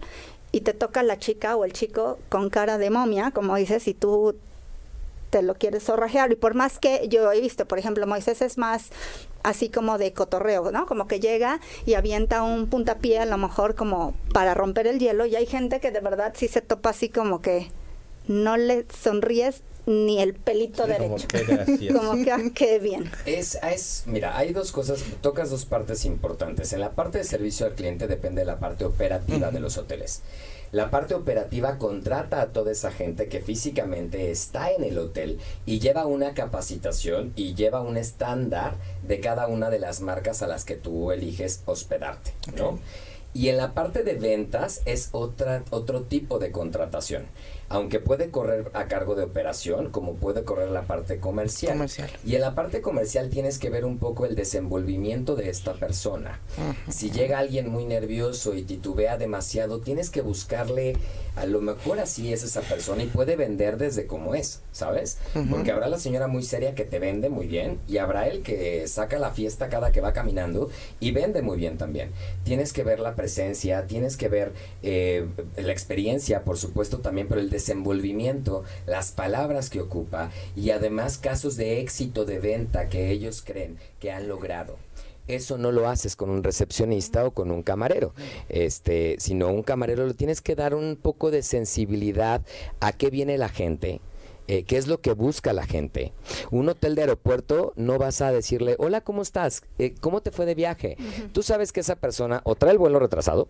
[0.52, 3.94] y te toca la chica o el chico con cara de momia, como dices, y
[3.94, 4.34] tú
[5.30, 6.32] te lo quieres zorrajear.
[6.32, 8.90] Y por más que yo he visto, por ejemplo, Moisés es más
[9.42, 10.87] así como de cotorreo, ¿no?
[10.87, 15.26] Como que llega y avienta un puntapié a lo mejor como para romper el hielo
[15.26, 17.70] y hay gente que de verdad sí se topa así como que
[18.26, 21.29] no le sonríes ni el pelito Sí, como derecho.
[21.29, 21.94] que gracias.
[21.96, 23.11] como que, ah, qué bien.
[23.24, 26.72] Es, es, mira, hay dos cosas, tocas dos partes importantes.
[26.72, 30.22] En la parte de servicio al cliente depende de la parte operativa de los hoteles.
[30.70, 35.81] La parte operativa contrata a toda esa gente que físicamente está en el hotel y
[35.81, 40.66] lleva una capacitación y lleva un estándar de cada una de las marcas a las
[40.66, 42.79] que tú eliges hospedarte, ¿no?
[43.33, 47.27] Y en la parte de ventas es otra, otro tipo de contratación.
[47.70, 51.72] Aunque puede correr a cargo de operación, como puede correr la parte comercial.
[51.72, 52.11] Comercial.
[52.24, 56.40] Y en la parte comercial tienes que ver un poco el desenvolvimiento de esta persona.
[56.88, 60.96] Si llega alguien muy nervioso y titubea demasiado, tienes que buscarle,
[61.38, 65.18] a lo mejor así es esa persona y puede vender desde como es, ¿sabes?
[65.51, 68.87] Porque habrá la señora muy seria que te vende muy bien y habrá el que
[68.88, 70.70] saca la fiesta cada que va caminando
[71.01, 72.11] y vende muy bien también.
[72.44, 77.40] Tienes que ver la presencia, tienes que ver eh, la experiencia, por supuesto, también, pero
[77.40, 83.42] el desenvolvimiento, las palabras que ocupa y además casos de éxito de venta que ellos
[83.44, 84.77] creen que han logrado.
[85.28, 88.14] Eso no lo haces con un recepcionista o con un camarero,
[88.48, 92.42] este, sino un camarero lo tienes que dar un poco de sensibilidad
[92.80, 94.00] a qué viene la gente,
[94.48, 96.12] eh, qué es lo que busca la gente.
[96.50, 99.62] Un hotel de aeropuerto no vas a decirle, hola, ¿cómo estás?
[99.78, 100.96] Eh, ¿Cómo te fue de viaje?
[101.32, 103.48] Tú sabes que esa persona o trae el vuelo retrasado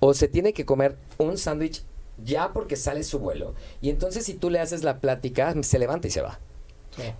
[0.00, 1.84] o se tiene que comer un sándwich
[2.22, 3.54] ya porque sale su vuelo.
[3.80, 6.38] Y entonces si tú le haces la plática, se levanta y se va.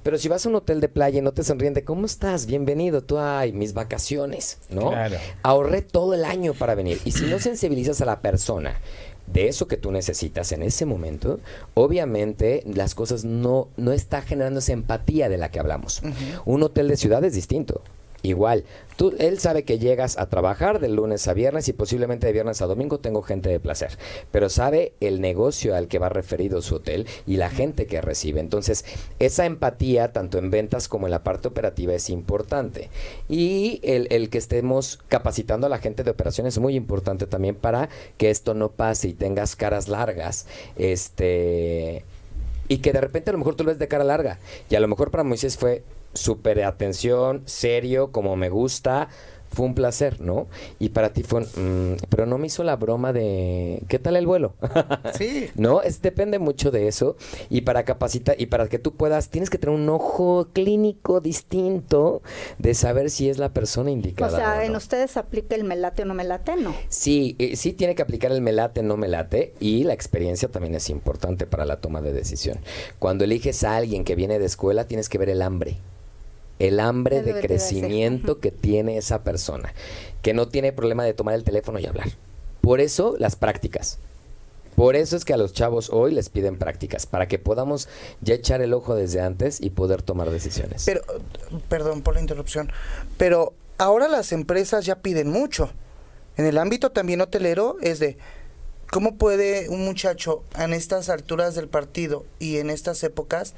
[0.02, 2.46] Pero si vas a un hotel de playa y no te sonríen de cómo estás,
[2.46, 4.90] bienvenido, tú, ay, mis vacaciones, ¿no?
[4.90, 5.16] Claro.
[5.42, 7.00] Ahorré todo el año para venir.
[7.04, 8.78] Y si no sensibilizas a la persona
[9.26, 11.40] de eso que tú necesitas en ese momento,
[11.74, 16.02] obviamente las cosas no, no está generando esa empatía de la que hablamos.
[16.44, 17.82] Un hotel de ciudad es distinto.
[18.24, 18.64] Igual,
[18.96, 22.62] tú, él sabe que llegas a trabajar de lunes a viernes y posiblemente de viernes
[22.62, 23.98] a domingo tengo gente de placer,
[24.30, 28.40] pero sabe el negocio al que va referido su hotel y la gente que recibe.
[28.40, 28.87] Entonces,
[29.18, 32.88] esa empatía, tanto en ventas como en la parte operativa, es importante.
[33.28, 37.56] Y el, el que estemos capacitando a la gente de operaciones es muy importante también
[37.56, 40.46] para que esto no pase y tengas caras largas.
[40.76, 42.06] Este
[42.68, 44.38] y que de repente a lo mejor tú lo ves de cara larga.
[44.70, 45.82] Y a lo mejor para Moisés fue
[46.14, 49.09] súper atención, serio, como me gusta.
[49.50, 50.48] Fue un placer, ¿no?
[50.81, 54.16] Y para ti fue, un, mm, pero no me hizo la broma de, ¿qué tal
[54.16, 54.55] el vuelo?
[55.16, 55.48] Sí.
[55.55, 55.81] ¿No?
[55.81, 57.14] Es, depende mucho de eso.
[57.50, 62.20] Y para capacitar, y para que tú puedas, tienes que tener un ojo clínico distinto
[62.59, 64.37] de saber si es la persona O indicada.
[64.37, 64.79] sea, o en no.
[64.79, 66.74] ustedes aplica el melate o no melate, ¿no?
[66.88, 70.90] Sí, eh, sí tiene que aplicar el melate, no melate, y la experiencia también es
[70.90, 72.59] importante para la toma de decisión.
[72.98, 75.77] Cuando eliges a alguien que viene de escuela, tienes que ver el hambre.
[76.66, 79.74] El hambre de crecimiento que tiene esa persona,
[80.22, 82.09] que no tiene problema de tomar el teléfono y hablar.
[82.61, 83.98] Por eso las prácticas.
[84.77, 87.88] Por eso es que a los chavos hoy les piden prácticas, para que podamos
[88.22, 90.85] ya echar el ojo desde antes y poder tomar decisiones.
[90.85, 91.03] Pero,
[91.68, 92.72] perdón por la interrupción,
[93.16, 95.70] pero ahora las empresas ya piden mucho.
[96.37, 98.16] En el ámbito también hotelero es de,
[98.90, 103.55] ¿cómo puede un muchacho en estas alturas del partido y en estas épocas,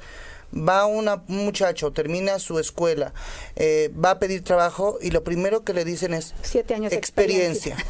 [0.53, 3.13] va una, un muchacho, termina su escuela,
[3.55, 6.97] eh, va a pedir trabajo y lo primero que le dicen es Siete años de
[6.97, 7.77] experiencia.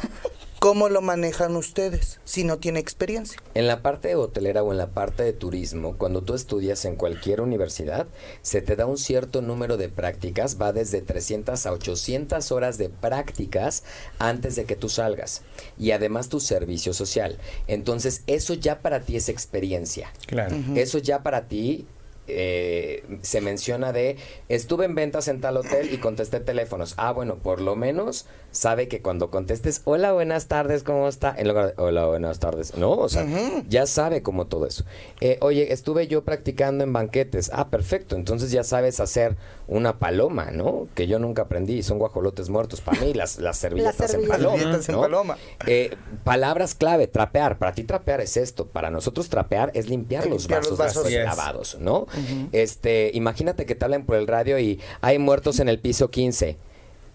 [0.58, 3.40] ¿Cómo lo manejan ustedes si no tiene experiencia?
[3.54, 7.40] En la parte hotelera o en la parte de turismo, cuando tú estudias en cualquier
[7.40, 8.08] universidad,
[8.42, 12.88] se te da un cierto número de prácticas, va desde 300 a 800 horas de
[12.88, 13.84] prácticas
[14.18, 15.42] antes de que tú salgas.
[15.78, 17.38] Y además tu servicio social.
[17.68, 20.12] Entonces, eso ya para ti es experiencia.
[20.26, 20.56] Claro.
[20.74, 21.86] Eso ya para ti
[22.28, 24.16] eh, se menciona de
[24.48, 26.94] estuve en ventas en tal hotel y contesté teléfonos.
[26.96, 31.34] Ah, bueno, por lo menos sabe que cuando contestes hola, buenas tardes, ¿cómo está?
[31.36, 32.76] En lugar de hola, buenas tardes.
[32.76, 33.26] No, o sea,
[33.68, 34.84] ya sabe como todo eso.
[35.20, 37.50] Eh, oye, estuve yo practicando en banquetes.
[37.52, 38.16] Ah, perfecto.
[38.16, 40.88] Entonces ya sabes hacer una paloma, ¿no?
[40.94, 41.82] Que yo nunca aprendí.
[41.82, 44.36] Son guajolotes muertos para mí, las, las servilletas en servilletas.
[44.38, 44.58] paloma.
[44.58, 45.00] Servilletas en ¿no?
[45.02, 45.38] paloma.
[45.66, 47.58] Eh, palabras clave, trapear.
[47.58, 48.66] Para ti trapear es esto.
[48.66, 51.04] Para nosotros trapear es limpiar, los, Limpiar los vasos vasos.
[51.04, 52.06] después lavados, ¿no?
[52.52, 56.56] Este, imagínate que te hablan por el radio y hay muertos en el piso 15.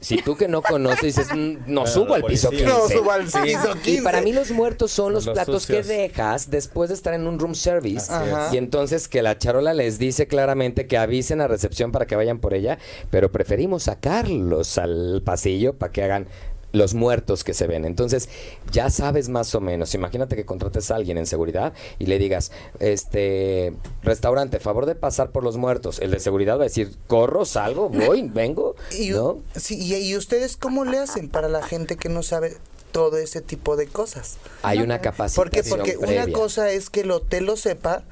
[0.04, 2.66] Si tú que no conoces dices, "Mm, no subo al piso 15.
[2.66, 2.84] policía.
[2.84, 4.04] No subo al piso Y 15.
[4.04, 5.88] para mí los muertos son los, Los platos sucios.
[5.88, 8.12] que dejas después de estar en un room service.
[8.12, 8.50] Ajá.
[8.54, 12.40] Y entonces que la charola les dice claramente que avisen a recepción para que vayan
[12.40, 12.78] por ella,
[13.10, 16.28] pero preferimos sacarlos al pasillo para que hagan
[16.74, 17.86] los muertos que se ven.
[17.86, 18.28] Entonces,
[18.72, 19.96] ya sabes más o menos.
[19.96, 25.32] Imagínate que contrates a alguien en seguridad y le digas, este, restaurante, favor de pasar
[25.32, 26.00] por los muertos.
[26.00, 29.38] El de seguridad va a decir, corro, salgo, voy, vengo, Y, ¿no?
[29.56, 32.58] sí, y, y ustedes cómo le hacen para la gente que no sabe
[32.92, 34.38] todo ese tipo de cosas?
[34.62, 35.64] Hay una ¿Por capacitación qué?
[35.70, 38.04] Porque una cosa es que el hotel lo sepa,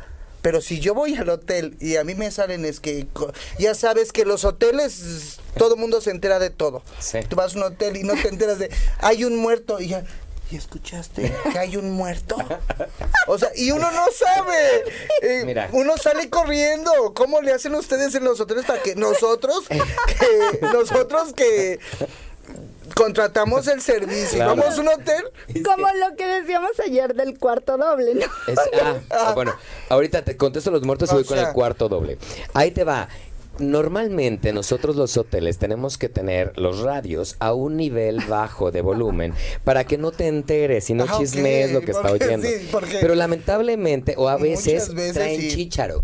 [0.41, 3.07] pero si yo voy al hotel y a mí me salen es que
[3.59, 6.81] ya sabes que los hoteles todo el mundo se entera de todo.
[6.99, 7.19] Sí.
[7.27, 10.03] Tú vas a un hotel y no te enteras de hay un muerto y ya
[10.51, 12.35] ¿Y escuchaste que hay un muerto?
[13.27, 14.83] O sea, y uno no sabe.
[15.21, 15.69] Eh, Mira.
[15.71, 17.13] Uno sale corriendo.
[17.13, 21.79] ¿Cómo le hacen ustedes en los hoteles para que nosotros, que nosotros que
[22.95, 24.55] contratamos el servicio, Claro.
[24.55, 25.23] vamos a un hotel
[25.65, 28.25] Como lo que decíamos ayer del cuarto doble, ¿no?
[28.51, 29.53] Es- ah, ah, bueno,
[29.89, 32.17] ahorita te contesto los muertos y O voy con el cuarto doble.
[32.53, 33.07] Ahí te va.
[33.59, 39.33] Normalmente nosotros los hoteles tenemos que tener los radios a un nivel bajo de volumen
[39.63, 42.47] para que no te enteres y no Ah, chismes lo que está oyendo.
[42.47, 45.49] sí, porque Pero lamentablemente o a veces, veces traen sí.
[45.49, 46.03] chícharo.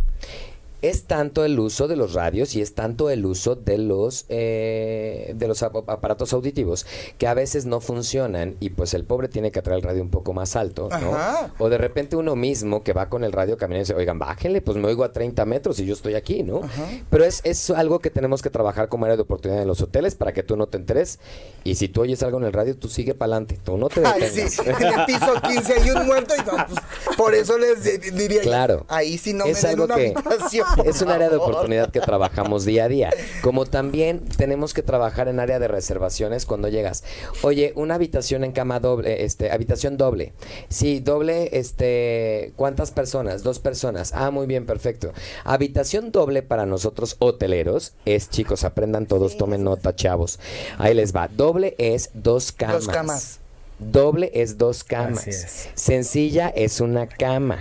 [0.90, 5.34] Es tanto el uso de los radios y es tanto el uso de los eh,
[5.36, 6.86] de los ap- aparatos auditivos
[7.18, 10.10] que a veces no funcionan y pues el pobre tiene que traer el radio un
[10.10, 11.16] poco más alto, ¿no?
[11.16, 11.54] Ajá.
[11.60, 14.62] O de repente uno mismo que va con el radio caminando y dice, oigan, bájenle,
[14.62, 16.62] pues me oigo a 30 metros y yo estoy aquí, ¿no?
[17.10, 20.16] Pero es, es algo que tenemos que trabajar como área de oportunidad en los hoteles
[20.16, 21.20] para que tú no te enteres.
[21.64, 24.02] Y si tú oyes algo en el radio, tú sigue para adelante, tú no te
[24.06, 24.54] Ay, detengas.
[24.54, 26.80] sí, en el piso 15 hay un muerto y no, pues,
[27.18, 28.86] por eso les di- diría yo, Claro.
[28.88, 31.92] ahí sí no es me den algo una que habitación, es un área de oportunidad
[31.92, 33.10] que trabajamos día a día.
[33.42, 37.04] Como también tenemos que trabajar en área de reservaciones cuando llegas.
[37.42, 40.34] Oye, una habitación en cama doble, este, habitación doble.
[40.70, 43.44] Sí, doble, este, ¿cuántas personas?
[43.44, 44.12] Dos personas.
[44.14, 45.14] Ah, muy bien, perfecto.
[45.44, 50.40] Habitación doble para nosotros hoteleros es, chicos, aprendan todos, tomen nota, chavos.
[50.78, 51.28] Ahí les va.
[51.28, 52.86] Doble es dos camas.
[52.86, 53.40] Dos camas.
[53.80, 55.28] Doble es dos camas.
[55.28, 55.70] Es.
[55.76, 57.60] Sencilla es una cama.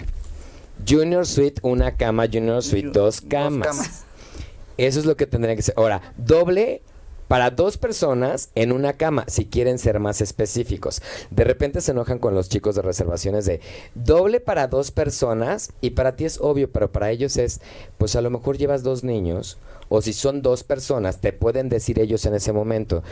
[0.86, 2.26] Junior Suite, una cama.
[2.30, 4.04] Junior Suite, dos camas.
[4.76, 5.74] Eso es lo que tendría que ser.
[5.76, 6.82] Ahora, doble
[7.28, 11.02] para dos personas en una cama, si quieren ser más específicos.
[11.30, 13.60] De repente se enojan con los chicos de reservaciones de
[13.94, 17.60] doble para dos personas y para ti es obvio, pero para ellos es,
[17.98, 19.58] pues a lo mejor llevas dos niños
[19.88, 23.02] o si son dos personas, te pueden decir ellos en ese momento.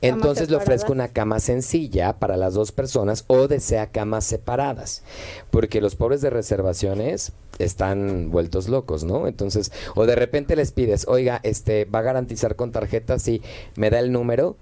[0.00, 5.02] Entonces le ofrezco una cama sencilla para las dos personas o desea camas separadas.
[5.50, 9.26] Porque los pobres de reservaciones están vueltos locos, ¿no?
[9.26, 13.42] Entonces, o de repente les pides, oiga, este, va a garantizar con tarjeta, si
[13.74, 14.56] me da el número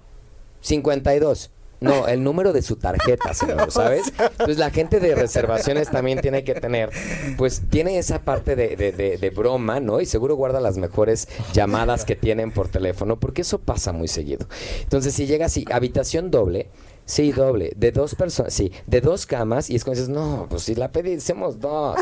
[0.61, 1.51] 52.
[1.79, 4.11] No, el número de su tarjeta, señor, ¿sabes?
[4.17, 6.89] Entonces la gente de reservaciones también tiene que tener,
[7.37, 10.01] pues tiene esa parte de, de, de, broma, ¿no?
[10.01, 14.47] Y seguro guarda las mejores llamadas que tienen por teléfono, porque eso pasa muy seguido.
[14.81, 16.69] Entonces si llega así, habitación doble,
[17.07, 17.71] Sí, doble.
[17.77, 19.69] De dos personas, sí, de dos camas.
[19.69, 21.97] Y es cuando dices, no, pues si la pedimos dos.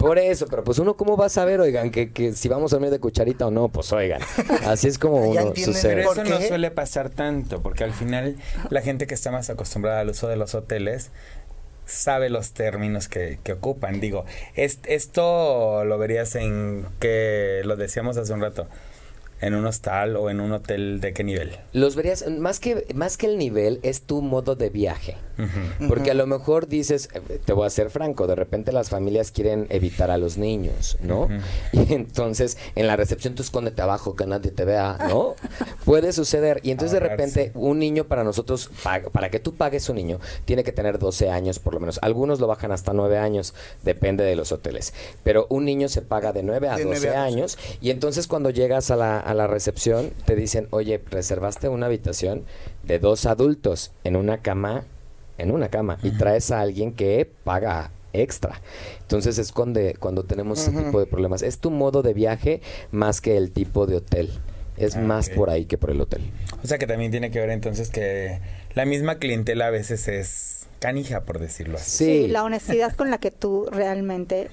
[0.00, 2.76] Por eso, pero pues uno, ¿cómo va a saber, oigan, que, que si vamos a
[2.76, 3.68] dormir de cucharita o no?
[3.68, 4.20] Pues oigan.
[4.66, 5.94] Así es como uno sucede.
[5.94, 8.36] Pero eso no suele pasar tanto, porque al final
[8.70, 11.12] la gente que está más acostumbrada al uso de los hoteles
[11.86, 14.00] sabe los términos que, que ocupan.
[14.00, 14.24] Digo,
[14.56, 18.66] esto lo verías en que lo decíamos hace un rato
[19.40, 21.56] en un hostal o en un hotel de qué nivel?
[21.72, 25.16] Los verías, más que, más que el nivel, es tu modo de viaje.
[25.88, 29.30] Porque a lo mejor dices, eh, te voy a ser franco, de repente las familias
[29.30, 31.28] quieren evitar a los niños, ¿no?
[31.72, 35.34] Y entonces en la recepción tú escóndete abajo que nadie te vea, ¿no?
[35.84, 36.60] Puede suceder.
[36.62, 38.70] Y entonces de repente un niño para nosotros,
[39.12, 41.98] para que tú pagues un niño, tiene que tener 12 años por lo menos.
[42.02, 44.92] Algunos lo bajan hasta 9 años, depende de los hoteles.
[45.24, 47.58] Pero un niño se paga de 9 a 12 años.
[47.80, 52.44] Y entonces cuando llegas a la, a la recepción, te dicen, oye, reservaste una habitación
[52.82, 54.84] de dos adultos en una cama,
[55.38, 58.60] en una cama, y traes a alguien que paga extra.
[59.00, 61.42] Entonces es cuando, cuando tenemos ese tipo de problemas.
[61.42, 64.30] Es tu modo de viaje más que el tipo de hotel.
[64.76, 66.22] Es ah, más por ahí que por el hotel.
[66.62, 68.40] O sea que también tiene que ver entonces que
[68.74, 72.04] la misma clientela a veces es canija, por decirlo así.
[72.04, 74.48] sí la honestidad con la que tú realmente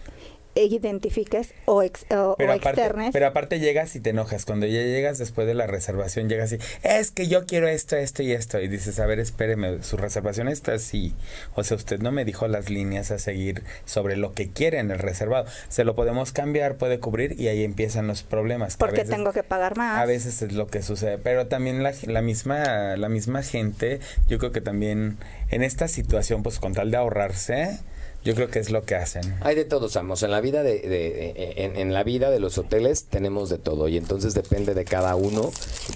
[0.64, 4.46] identifiques o, ex, pero aparte, Pero aparte llegas y te enojas.
[4.46, 8.24] Cuando ya llegas después de la reservación, llegas y es que yo quiero esto, esto
[8.24, 8.60] y esto.
[8.60, 11.14] Y dices, a ver, espéreme, su reservación está así.
[11.56, 14.92] O sea, usted no me dijo las líneas a seguir sobre lo que quiere en
[14.92, 15.46] el reservado.
[15.70, 18.78] Se lo podemos cambiar, puede cubrir y ahí empiezan los problemas.
[18.78, 20.00] Porque tengo que pagar más.
[20.00, 21.18] A veces es lo que sucede.
[21.18, 25.18] Pero también la, la, misma, la misma gente, yo creo que también
[25.50, 27.80] en esta situación, pues con tal de ahorrarse,
[28.28, 29.38] yo creo que es lo que hacen.
[29.40, 30.22] Hay de todo, Samos.
[30.22, 34.34] En la vida de, en, la vida de los hoteles tenemos de todo y entonces
[34.34, 35.50] depende de cada uno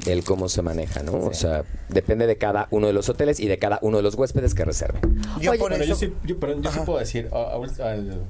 [0.06, 1.12] el cómo se maneja, ¿no?
[1.12, 4.16] O sea, depende de cada uno de los hoteles y de cada uno de los
[4.16, 5.02] huéspedes que reserven.
[5.42, 6.36] Yo, por yo sí, yo,
[6.72, 8.24] sí puedo decir, al,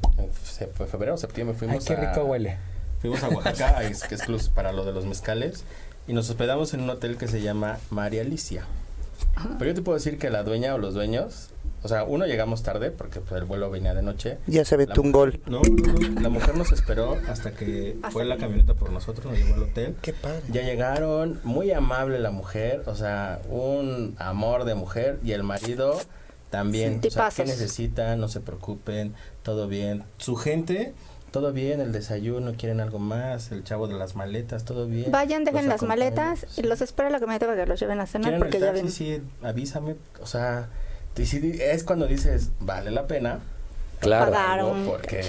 [0.90, 2.58] febrero o septiembre fuimos Ay, qué rico huele.
[3.02, 5.64] Fuimos a Oaxaca, que es para lo de los mezcales,
[6.08, 8.66] y nos hospedamos en un hotel que se llama María Alicia.
[9.58, 11.52] Pero yo te puedo decir que la dueña o los dueños
[11.84, 14.38] o sea, uno llegamos tarde porque pues, el vuelo venía de noche.
[14.46, 15.40] Ya se ve un gol.
[15.48, 15.62] No,
[16.22, 19.96] la mujer nos esperó hasta que fue la camioneta por nosotros, nos llevó al hotel.
[20.02, 20.42] Qué padre.
[20.52, 26.00] Ya llegaron, muy amable la mujer, o sea, un amor de mujer y el marido
[26.52, 27.02] también.
[27.04, 28.20] o sea, ¿qué necesitan?
[28.20, 30.04] No se preocupen, todo bien.
[30.18, 30.94] Su gente
[31.32, 35.12] todo bien, el desayuno, quieren algo más, el chavo de las maletas, todo bien.
[35.12, 38.38] Vayan, dejen las maletas y los espera la camioneta para que los lleven a cenar
[38.38, 38.92] porque ya ven.
[38.92, 40.70] Sí, avísame, o sea,
[41.16, 43.40] es cuando dices, vale la pena.
[44.02, 44.32] Claro.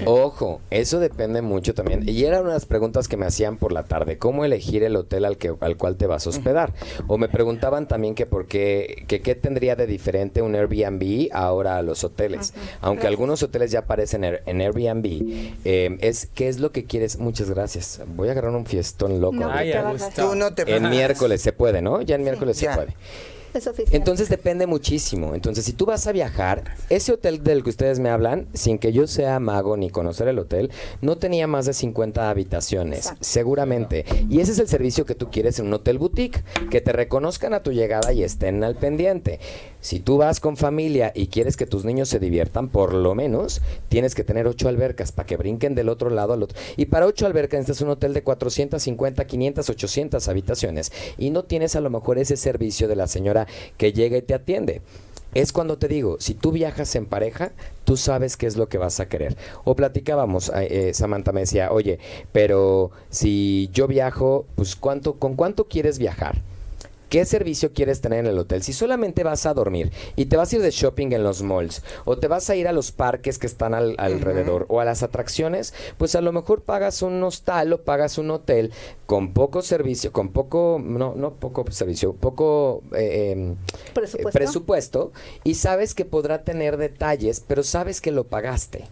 [0.07, 2.09] Ojo, eso depende mucho también.
[2.09, 4.19] Y era una de las preguntas que me hacían por la tarde.
[4.19, 6.73] ¿Cómo elegir el hotel al, que, al cual te vas a hospedar?
[7.07, 11.77] O me preguntaban también que por qué, que qué tendría de diferente un Airbnb ahora
[11.77, 12.55] a los hoteles.
[12.81, 15.07] Aunque algunos hoteles ya aparecen en Airbnb,
[15.65, 17.19] eh, es qué es lo que quieres.
[17.19, 18.01] Muchas gracias.
[18.07, 19.37] Voy a agarrar un fiestón loco.
[19.37, 19.51] No,
[20.67, 22.01] en miércoles se puede, ¿no?
[22.01, 22.95] Ya en miércoles se puede.
[23.91, 25.35] Entonces depende muchísimo.
[25.35, 28.93] Entonces, si tú vas a viajar, ese hotel del que ustedes me hablan, sin que
[28.93, 34.05] yo sea mago ni conocer el hotel, no tenía más de 50 habitaciones, seguramente.
[34.29, 37.55] Y ese es el servicio que tú quieres en un hotel boutique, que te reconozcan
[37.55, 39.41] a tu llegada y estén al pendiente.
[39.81, 43.61] Si tú vas con familia y quieres que tus niños se diviertan, por lo menos
[43.89, 46.57] tienes que tener ocho albercas para que brinquen del otro lado al otro.
[46.77, 50.93] Y para ocho albercas este es un hotel de 450, 500, 800 habitaciones.
[51.19, 53.42] Y no tienes a lo mejor ese servicio de la señora
[53.77, 54.83] que llega y te atiende.
[55.35, 57.53] Es cuando te digo, si tú viajas en pareja,
[57.85, 59.37] tú sabes qué es lo que vas a querer.
[59.65, 61.99] O platicábamos, eh, Samantha me decía, oye,
[62.33, 66.43] pero si yo viajo, pues ¿cuánto, ¿con cuánto quieres viajar?
[67.13, 68.63] ¿Qué servicio quieres tener en el hotel?
[68.63, 71.83] Si solamente vas a dormir y te vas a ir de shopping en los malls
[72.07, 75.03] o te vas a ir a los parques que están al- alrededor o a las
[75.03, 78.73] atracciones, pues a lo mejor pagas un hostal o pagas un hotel
[79.05, 83.57] con poco servicio, con poco, no, no poco servicio, poco eh, em,
[83.93, 84.29] Presupuesto.
[84.31, 85.13] eh, presupuesto
[85.45, 88.87] y sabes que podrá tener detalles, pero sabes que lo pagaste.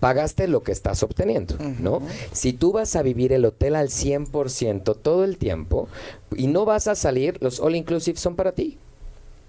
[0.00, 2.00] Pagaste lo que estás obteniendo, ¿no?
[2.32, 5.88] Si tú vas a vivir el hotel al 100% todo el tiempo
[6.34, 8.78] y no vas a salir, los all inclusive son para ti.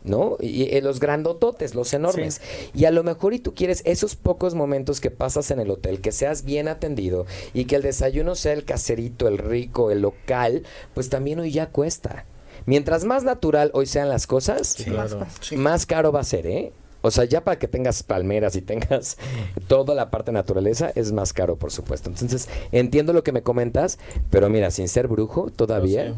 [0.04, 0.38] ¿no?
[0.40, 2.42] Y, y los grandototes, los enormes.
[2.74, 6.02] Y a lo mejor y tú quieres esos pocos momentos que pasas en el hotel,
[6.02, 10.64] que seas bien atendido y que el desayuno sea el caserito, el rico, el local,
[10.96, 12.26] pues también hoy ya cuesta.
[12.66, 15.28] Mientras más natural hoy sean las cosas, Claro.
[15.56, 16.72] Más caro va a ser, ¿eh?
[17.02, 19.18] O sea, ya para que tengas palmeras y tengas
[19.68, 22.10] toda la parte naturaleza, es más caro, por supuesto.
[22.10, 26.14] Entonces, entiendo lo que me comentas, pero mira, sin ser brujo, todavía sí.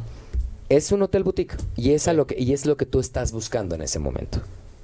[0.70, 3.32] es un hotel boutique y es, a lo que, y es lo que tú estás
[3.32, 4.40] buscando en ese momento.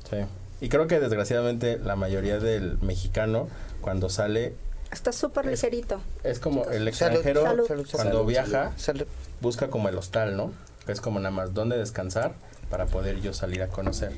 [0.09, 0.17] Sí.
[0.62, 3.47] Y creo que desgraciadamente la mayoría del mexicano
[3.81, 4.53] cuando sale
[4.91, 6.01] Está súper ligerito.
[6.23, 9.05] es como el extranjero salud, salud, cuando salud, viaja salud.
[9.39, 10.51] busca como el hostal, ¿no?
[10.88, 12.33] Es como nada más dónde descansar
[12.71, 14.13] para poder yo salir a conocer.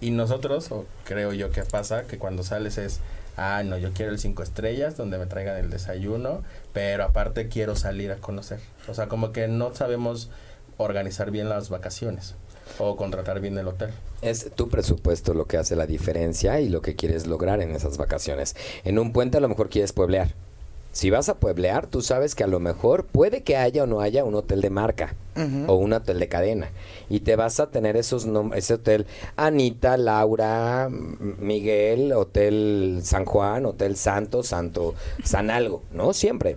[0.00, 3.00] Y nosotros, o creo yo que pasa, que cuando sales es,
[3.36, 7.76] ah, no, yo quiero el cinco estrellas donde me traigan el desayuno, pero aparte quiero
[7.76, 8.60] salir a conocer.
[8.88, 10.30] O sea, como que no sabemos
[10.78, 12.34] organizar bien las vacaciones
[12.78, 13.90] o contratar bien el hotel.
[14.22, 17.98] Es tu presupuesto lo que hace la diferencia y lo que quieres lograr en esas
[17.98, 18.56] vacaciones.
[18.84, 20.34] En un puente a lo mejor quieres pueblear.
[20.92, 24.00] Si vas a pueblear, tú sabes que a lo mejor puede que haya o no
[24.00, 25.14] haya un hotel de marca
[25.68, 26.70] o un hotel de cadena.
[27.08, 33.66] Y te vas a tener esos nom- ese hotel Anita, Laura, Miguel, Hotel San Juan,
[33.66, 36.12] Hotel Santo, Santo, San algo, ¿no?
[36.12, 36.56] Siempre.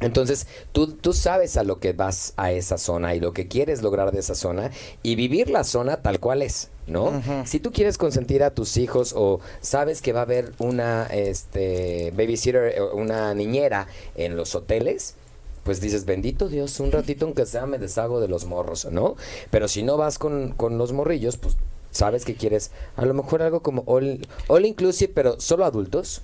[0.00, 3.82] Entonces, tú, tú sabes a lo que vas a esa zona y lo que quieres
[3.82, 4.70] lograr de esa zona
[5.02, 7.22] y vivir la zona tal cual es, ¿no?
[7.44, 12.12] Si tú quieres consentir a tus hijos o sabes que va a haber una este,
[12.16, 15.16] babysitter, eh, una niñera en los hoteles,
[15.64, 19.16] pues dices, bendito Dios, un ratito aunque sea me deshago de los morros, ¿no?
[19.50, 21.56] Pero si no vas con, con los morrillos, pues
[21.90, 26.22] sabes que quieres a lo mejor algo como all, all inclusive, pero solo adultos.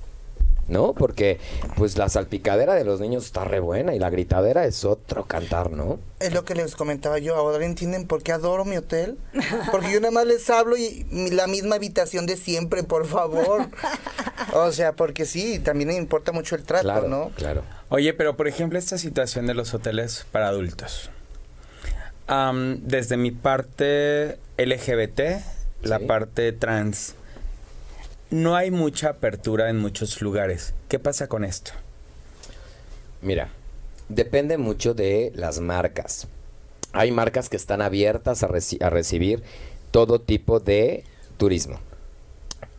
[0.68, 0.94] ¿No?
[0.94, 1.38] Porque
[1.76, 5.70] pues la salpicadera de los niños está re buena y la gritadera es otro cantar,
[5.70, 6.00] ¿no?
[6.18, 7.36] Es lo que les comentaba yo.
[7.36, 9.16] Ahora entienden por qué adoro mi hotel.
[9.70, 13.68] Porque yo nada más les hablo y la misma habitación de siempre, por favor.
[14.52, 17.30] O sea, porque sí, también me importa mucho el trato, claro, ¿no?
[17.36, 17.62] claro.
[17.88, 21.10] Oye, pero por ejemplo, esta situación de los hoteles para adultos.
[22.26, 25.42] Am, desde mi parte LGBT,
[25.82, 27.14] la parte trans,
[28.30, 30.74] no hay mucha apertura en muchos lugares.
[30.88, 31.72] ¿Qué pasa con esto?
[33.22, 33.48] Mira,
[34.08, 36.28] depende mucho de las marcas.
[36.92, 39.42] Hay marcas que están abiertas a, reci- a recibir
[39.90, 41.04] todo tipo de
[41.36, 41.78] turismo.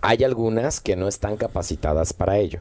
[0.01, 2.59] Hay algunas que no están capacitadas para ello.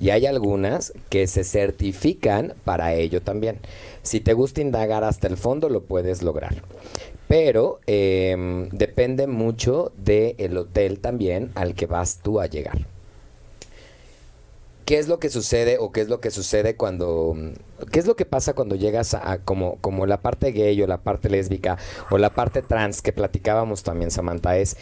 [0.00, 3.58] Y hay algunas que se certifican para ello también.
[4.02, 6.62] Si te gusta indagar hasta el fondo, lo puedes lograr.
[7.28, 12.86] Pero em, depende mucho del hotel también al que vas tú a llegar.
[14.86, 17.34] ¿Qué es lo que sucede o qué es lo que sucede cuando...
[17.90, 20.86] ¿Qué es lo que pasa cuando llegas a, a como, como la parte gay o
[20.86, 21.76] la parte lésbica
[22.08, 24.56] o la parte trans que platicábamos también, Samantha?
[24.56, 24.76] Es,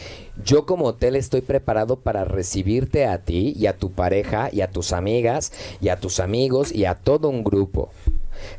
[0.44, 4.70] yo como hotel estoy preparado para recibirte a ti y a tu pareja y a
[4.70, 7.90] tus amigas y a tus amigos y a todo un grupo.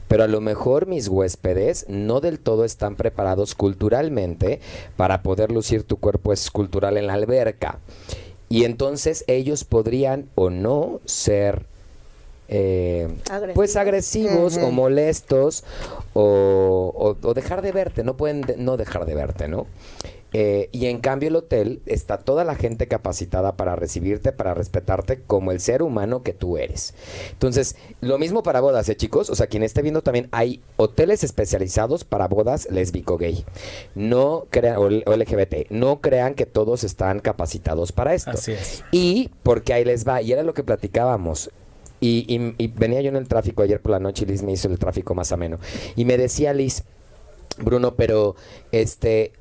[0.07, 4.59] Pero a lo mejor mis huéspedes no del todo están preparados culturalmente
[4.97, 7.79] para poder lucir tu cuerpo escultural en la alberca.
[8.49, 11.65] Y entonces ellos podrían o no ser
[12.47, 13.55] eh, Agresivos.
[13.55, 15.63] pues agresivos o molestos
[16.13, 19.65] o, o- o dejar de verte, no pueden de- no dejar de verte, ¿no?
[20.37, 25.21] Eh, y en cambio el hotel está toda la gente capacitada para recibirte, para respetarte
[25.25, 26.93] como el ser humano que tú eres.
[27.31, 29.29] Entonces, lo mismo para bodas, ¿eh, chicos?
[29.29, 33.45] O sea, quien esté viendo también hay hoteles especializados para bodas lésbico-gay.
[33.95, 38.31] No crean, o, LGBT, no crean que todos están capacitados para esto.
[38.31, 38.83] Así es.
[38.91, 41.49] Y porque ahí les va, y era lo que platicábamos.
[42.01, 44.51] Y, y- y venía yo en el tráfico ayer por la noche y Liz me
[44.51, 45.59] hizo el tráfico más ameno.
[45.95, 46.83] Y me decía Liz,
[47.57, 48.35] Bruno, pero
[48.73, 49.31] este,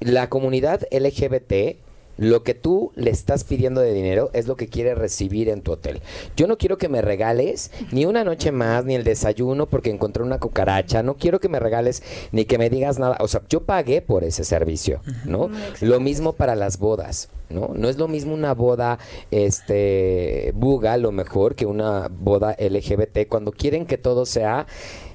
[0.00, 1.76] la comunidad LGBT,
[2.18, 5.72] lo que tú le estás pidiendo de dinero es lo que quiere recibir en tu
[5.72, 6.00] hotel.
[6.36, 10.22] Yo no quiero que me regales ni una noche más, ni el desayuno porque encontré
[10.22, 11.02] una cucaracha.
[11.02, 12.02] No quiero que me regales
[12.32, 13.18] ni que me digas nada.
[13.20, 15.50] O sea, yo pagué por ese servicio, ¿no?
[15.80, 17.72] Lo mismo para las bodas, ¿no?
[17.74, 18.98] No es lo mismo una boda,
[19.30, 24.66] este, buga, a lo mejor, que una boda LGBT cuando quieren que todo sea,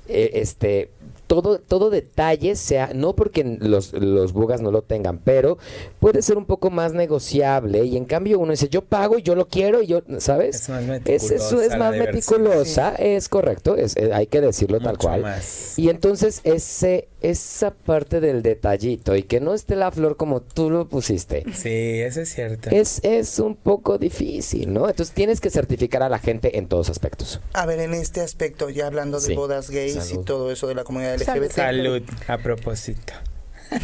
[0.07, 0.91] eh, este,
[1.31, 5.57] todo, todo detalle sea, no porque los, los bugas no lo tengan, pero
[6.01, 9.33] puede ser un poco más negociable y en cambio uno dice, yo pago y yo
[9.33, 10.63] lo quiero y yo, ¿sabes?
[10.63, 14.97] Es más Es, es meticulosa la más meticulosa, es correcto, es, hay que decirlo tal
[14.97, 15.21] cual.
[15.21, 15.79] más.
[15.79, 20.69] Y entonces ese, esa parte del detallito y que no esté la flor como tú
[20.69, 21.45] lo pusiste.
[21.53, 21.69] Sí,
[22.01, 22.69] eso es cierto.
[22.71, 24.89] Es, es un poco difícil, ¿no?
[24.89, 27.39] Entonces tienes que certificar a la gente en todos aspectos.
[27.53, 29.35] A ver, en este aspecto, ya hablando de Sí.
[29.35, 30.21] bodas gays Salud.
[30.23, 31.20] y todo eso de la comunidad.
[31.25, 33.13] LGBT, Salud, a propósito.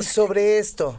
[0.02, 0.98] sobre esto,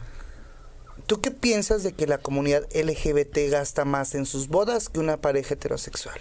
[1.05, 5.17] ¿tú qué piensas de que la comunidad LGBT gasta más en sus bodas que una
[5.17, 6.19] pareja heterosexual?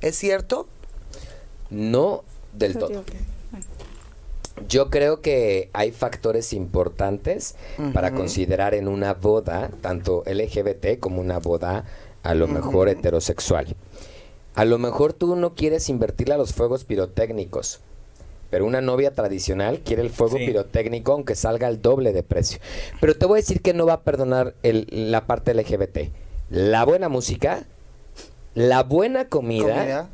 [0.00, 0.68] ¿Es cierto?
[1.70, 3.04] No del todo.
[4.68, 7.54] Yo creo que hay factores importantes
[7.94, 11.84] para considerar en una boda, tanto LGBT como una boda
[12.22, 13.76] a lo mejor heterosexual.
[14.54, 17.80] A lo mejor tú no quieres invertirle a los fuegos pirotécnicos,
[18.50, 20.46] pero una novia tradicional quiere el fuego Sí.
[20.46, 22.58] pirotécnico aunque salga el doble de precio.
[23.00, 26.10] Pero te voy a decir que no va a perdonar el- la parte LGBT.
[26.50, 27.64] La buena música,
[28.54, 30.08] la buena Comida.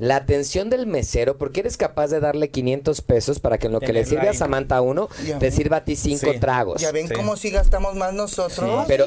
[0.00, 3.80] la atención del mesero, porque eres capaz de darle 500 pesos para que en lo
[3.80, 4.34] que le sirve a.
[4.34, 5.52] Samantha uno, Ya te ven.
[5.52, 6.40] sirva a ti cinco Sí.
[6.40, 6.80] tragos.
[6.82, 7.14] ¿Ya ven Sí.
[7.14, 8.86] cómo sí gastamos más nosotros?
[8.88, 9.06] Pero,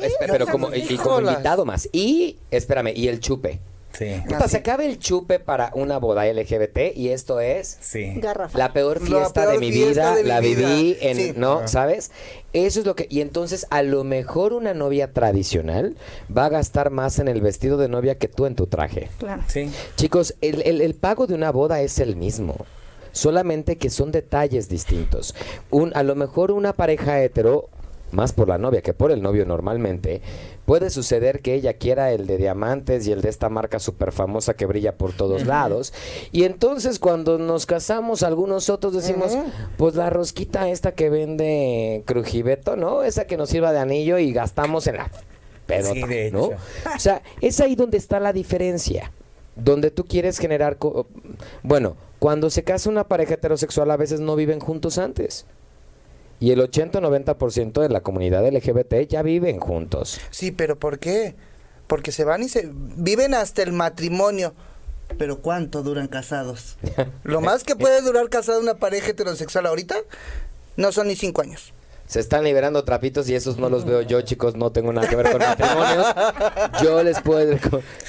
[0.50, 1.90] como, y, y como invitado más.
[1.92, 3.60] Y, espérame, y el chupe.
[3.98, 4.50] Sí, Puta, Así.
[4.50, 8.14] se acaba el chupe para una boda LGBT y esto es sí.
[8.18, 8.58] Garrafa.
[8.58, 10.70] la peor La fiesta peor de mi fiesta vida, de mi la vida.
[10.76, 11.34] viví en, Sí.
[11.36, 11.60] ¿no?
[11.64, 11.68] Ah.
[11.68, 12.12] ¿Sabes?
[12.54, 15.96] Eso es lo que, y entonces a lo mejor una novia tradicional
[16.36, 19.10] va a gastar más en el vestido de novia que tú en tu traje.
[19.18, 19.42] Claro.
[19.48, 19.72] Sí.
[19.96, 22.56] Chicos, el, el- el pago de una boda es el mismo.
[23.12, 25.34] Solamente que son detalles distintos.
[25.72, 27.70] Un, a lo mejor una pareja hetero,
[28.12, 30.22] más por la novia que por el novio normalmente,
[30.68, 34.54] puede suceder que ella quiera el de diamantes y el de esta marca súper famosa
[34.54, 35.94] que brilla por todos lados.
[36.34, 39.32] Y entonces cuando nos casamos, algunos otros decimos,
[39.78, 43.04] pues la rosquita esta que vende Crujibeto, ¿no?
[43.04, 45.10] Esa que nos sirva de anillo y gastamos en la
[45.68, 46.42] pedota, Sí, de ¿no?
[46.48, 49.14] O sea, es ahí donde está la diferencia.
[49.56, 50.76] Donde tú quieres generar...
[50.78, 51.08] co-
[51.64, 55.46] Bueno, cuando se casa una pareja heterosexual a veces no viven juntos antes.
[56.40, 60.20] Y el 80 o 90% de la comunidad LGBT ya viven juntos.
[60.30, 61.36] Sí, pero ¿por qué?
[61.88, 64.54] Porque se van y se viven hasta el matrimonio.
[65.18, 66.78] Pero ¿cuánto duran casados?
[67.24, 69.96] Lo más que puede durar casada una pareja heterosexual ahorita
[70.76, 71.74] no son ni cinco años.
[72.08, 74.56] Se están liberando trapitos y esos no los veo yo, chicos.
[74.56, 76.08] No tengo nada que ver con matrimonios.
[76.82, 77.58] Yo les puedo...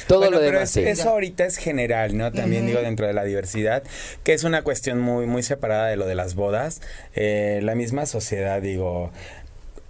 [0.06, 0.80] Todo Bueno, lo pero demás es- sí.
[0.88, 2.30] eso ahorita es general, ¿no?
[2.32, 3.82] También digo dentro de la diversidad,
[4.22, 6.80] que es una cuestión muy, muy separada de lo de las bodas.
[7.14, 9.10] Eh, la misma sociedad, digo,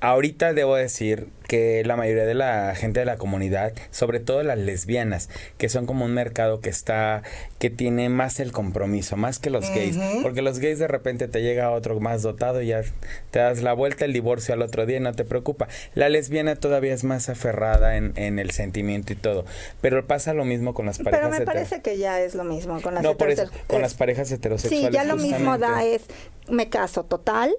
[0.01, 4.59] ahorita debo decir que la mayoría de la gente de la comunidad, sobre todo las
[4.59, 7.23] lesbianas, que son como un mercado que está,
[7.59, 11.41] que tiene más el compromiso, más que los gays, porque los gays de repente te
[11.41, 12.83] llega otro más dotado y ya
[13.31, 15.69] te das la vuelta, el divorcio al otro día y no te preocupa.
[15.95, 19.47] La lesbiana todavía es más aferrada en, en el sentimiento y todo,
[19.81, 22.81] pero pasa lo mismo con las parejas Pero me parece que ya es lo mismo
[22.83, 23.69] con las No, por eso, heterosexuales.
[23.69, 24.89] con las parejas heterosexuales.
[24.89, 26.03] Sí, ya lo mismo da es,
[26.49, 27.57] me caso total,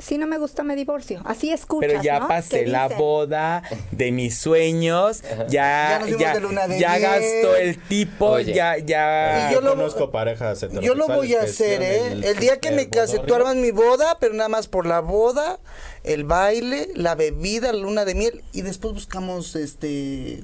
[0.00, 1.20] si no me gusta me divorcio.
[1.24, 2.28] Así escuchas, Pero ya ¿no?
[2.28, 7.54] pasé la dicen, boda de mis sueños, Ya ya, ya, de luna de ya gastó
[7.56, 8.52] el tipo, Oye.
[8.54, 9.50] ya, ya.
[9.50, 10.86] Y yo lo- conozco parejas heterosexuales.
[10.86, 12.12] Yo lo voy a hacer, ¿eh?
[12.24, 13.36] El día que me case, tú bodorrio.
[13.36, 15.58] armas mi boda, pero nada más por la boda,
[16.04, 20.42] el baile, la bebida, la luna de miel, y después buscamos este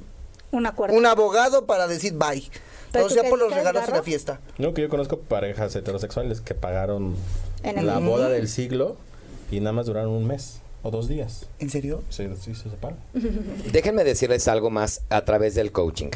[0.53, 0.97] Un acuerdo.
[0.97, 2.43] un abogado para decir bye.
[2.93, 3.97] ¿Pero O sea, por los regalos y Garro?
[3.99, 4.41] la fiesta.
[4.59, 7.15] No, que yo conozco parejas heterosexuales que pagaron
[7.63, 8.97] En la boda del siglo
[9.51, 11.47] y nada más duraron un mes o dos días.
[11.59, 12.03] ¿En serio?
[12.11, 12.99] Sí, sí, se separan.
[13.73, 16.11] Déjenme decirles algo más a través del coaching.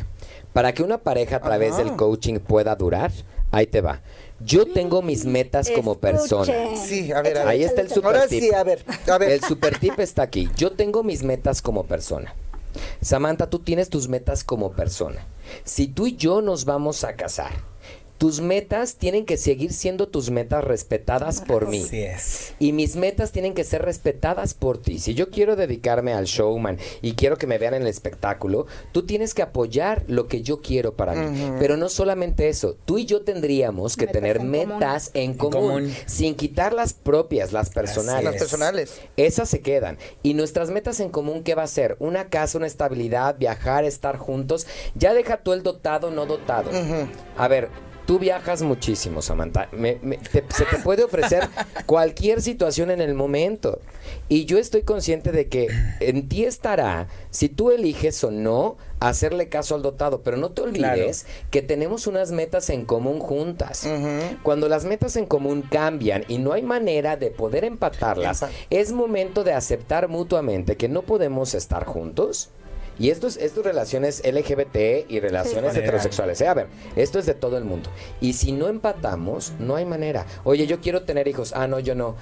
[0.53, 1.85] Para que una pareja a través Ajá.
[1.85, 3.11] del coaching pueda durar,
[3.51, 4.01] ahí te va.
[4.41, 6.53] Yo tengo mis metas como persona.
[6.77, 7.49] Sí, a ver, a ver.
[7.49, 8.43] Ahí está el super Ahora tip.
[8.43, 9.31] sí, a ver, a ver.
[9.33, 10.49] El super tip está aquí.
[10.57, 12.35] Yo tengo mis metas como persona.
[13.01, 15.27] Samantha, tú tienes tus metas como persona.
[15.65, 17.51] Si tú y yo nos vamos a casar,
[18.21, 21.83] tus metas tienen que seguir siendo tus metas respetadas por mí.
[21.83, 22.53] Así es.
[22.59, 24.99] Y mis metas tienen que ser respetadas por ti.
[24.99, 29.07] Si yo quiero dedicarme al showman y quiero que me vean en el espectáculo, tú
[29.07, 31.51] tienes que apoyar lo que yo quiero para mí.
[31.59, 34.69] Pero no solamente eso, tú y yo tendríamos que Metas tener en común.
[34.79, 35.95] metas en común, común.
[36.05, 38.25] sin quitar las propias, las personales.
[38.25, 39.01] Las personales.
[39.17, 39.97] Esas se quedan.
[40.23, 41.97] Y nuestras metas en común, ¿qué va a ser?
[42.01, 44.67] Una casa, una estabilidad, viajar, estar juntos.
[44.95, 46.71] Ya deja tú el dotado, no dotado.
[47.39, 47.71] A ver,
[48.11, 49.69] Tú viajas muchísimo, Samantha.
[49.71, 51.49] Me- me- te- se te puede ofrecer
[51.87, 53.79] cualquier situación en el momento.
[54.29, 55.69] Y yo estoy consciente de que
[56.01, 60.23] en ti estará, si tú eliges o no, hacerle caso al dotado.
[60.23, 63.87] Pero no te olvides que tenemos unas metas en común juntas.
[64.43, 68.57] Cuando las metas en común cambian y no hay manera de poder empatarlas, Exacto.
[68.71, 72.51] es momento de aceptar mutuamente que no podemos estar juntos.
[73.01, 75.79] Y esto es, esto es relaciones LGBT y relaciones Sí.
[75.81, 76.41] heterosexuales.
[76.43, 76.47] ¿eh?
[76.49, 77.91] A ver, esto es de todo el mundo.
[78.21, 80.27] Y si no empatamos, no hay manera.
[80.45, 81.53] Oye, yo quiero tener hijos.
[81.57, 82.15] Ah, no, yo no.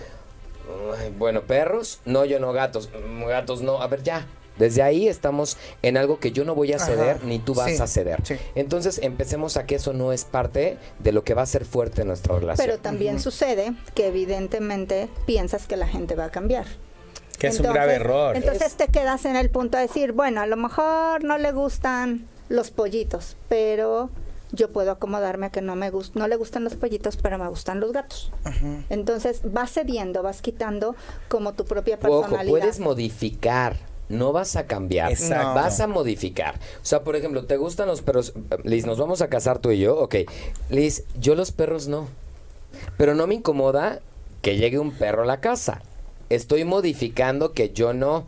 [0.98, 1.98] Ay, bueno, perros.
[2.04, 2.52] No, yo no.
[2.52, 2.88] Gatos.
[3.08, 3.82] Mm, Gatos no.
[3.82, 4.24] A ver, ya.
[4.56, 7.24] Desde ahí estamos en algo que yo no voy a ceder Ajá.
[7.26, 8.20] ni tú vas Sí, a ceder.
[8.26, 8.34] sí.
[8.56, 12.02] Entonces empecemos a que eso no es parte de lo que va a ser fuerte
[12.02, 12.66] en nuestra relación.
[12.66, 16.66] Pero también sucede que evidentemente piensas que la gente va a cambiar.
[17.38, 18.36] Que es un grave error.
[18.36, 22.26] Entonces te quedas en el punto de decir, bueno, a lo mejor no le gustan
[22.48, 24.10] los pollitos, pero
[24.50, 27.46] yo puedo acomodarme a que no me gust no le gustan los pollitos, pero me
[27.48, 28.32] gustan los gatos.
[28.88, 30.96] Entonces vas cediendo, vas quitando
[31.28, 32.50] como tu propia Ojo, personalidad.
[32.50, 33.76] puedes modificar.
[34.08, 35.52] No vas a cambiar, Exacto.
[35.54, 36.54] vas a modificar.
[36.54, 38.32] O sea, por ejemplo, ¿te gustan los perros?
[38.64, 39.98] Liz, nos vamos a casar tú y yo.
[39.98, 40.14] Ok,
[40.70, 42.08] Liz, yo los perros no.
[42.96, 44.00] Pero no me incomoda
[44.40, 45.82] que llegue un perro a la casa.
[46.28, 48.26] Estoy modificando que yo no,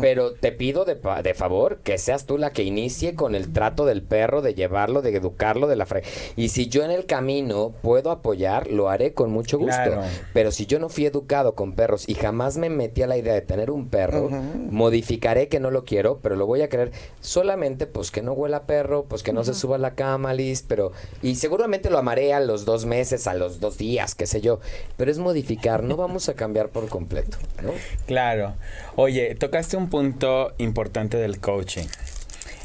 [0.00, 3.86] pero te pido de, de favor que seas tú la que inicie con el trato
[3.86, 6.02] del perro, de llevarlo, de educarlo, de la fre...
[6.36, 9.76] Y si yo en el camino puedo apoyar, lo haré con mucho gusto.
[9.76, 10.02] Claro.
[10.32, 13.34] Pero si yo no fui educado con perros y jamás me metí a la idea
[13.34, 14.28] de tener un perro,
[14.70, 18.58] modificaré que no lo quiero, pero lo voy a querer solamente pues que no huela
[18.58, 20.92] a perro, pues que no se suba a la cama, Liz, pero...
[21.22, 24.60] Y seguramente lo amaré a los dos meses, a los dos días, qué sé yo.
[24.96, 27.72] Pero es modificar, no vamos a cambiar por completo, ¿no?
[28.06, 28.54] Claro.
[28.96, 31.86] Oye, tocaste un punto importante del coaching.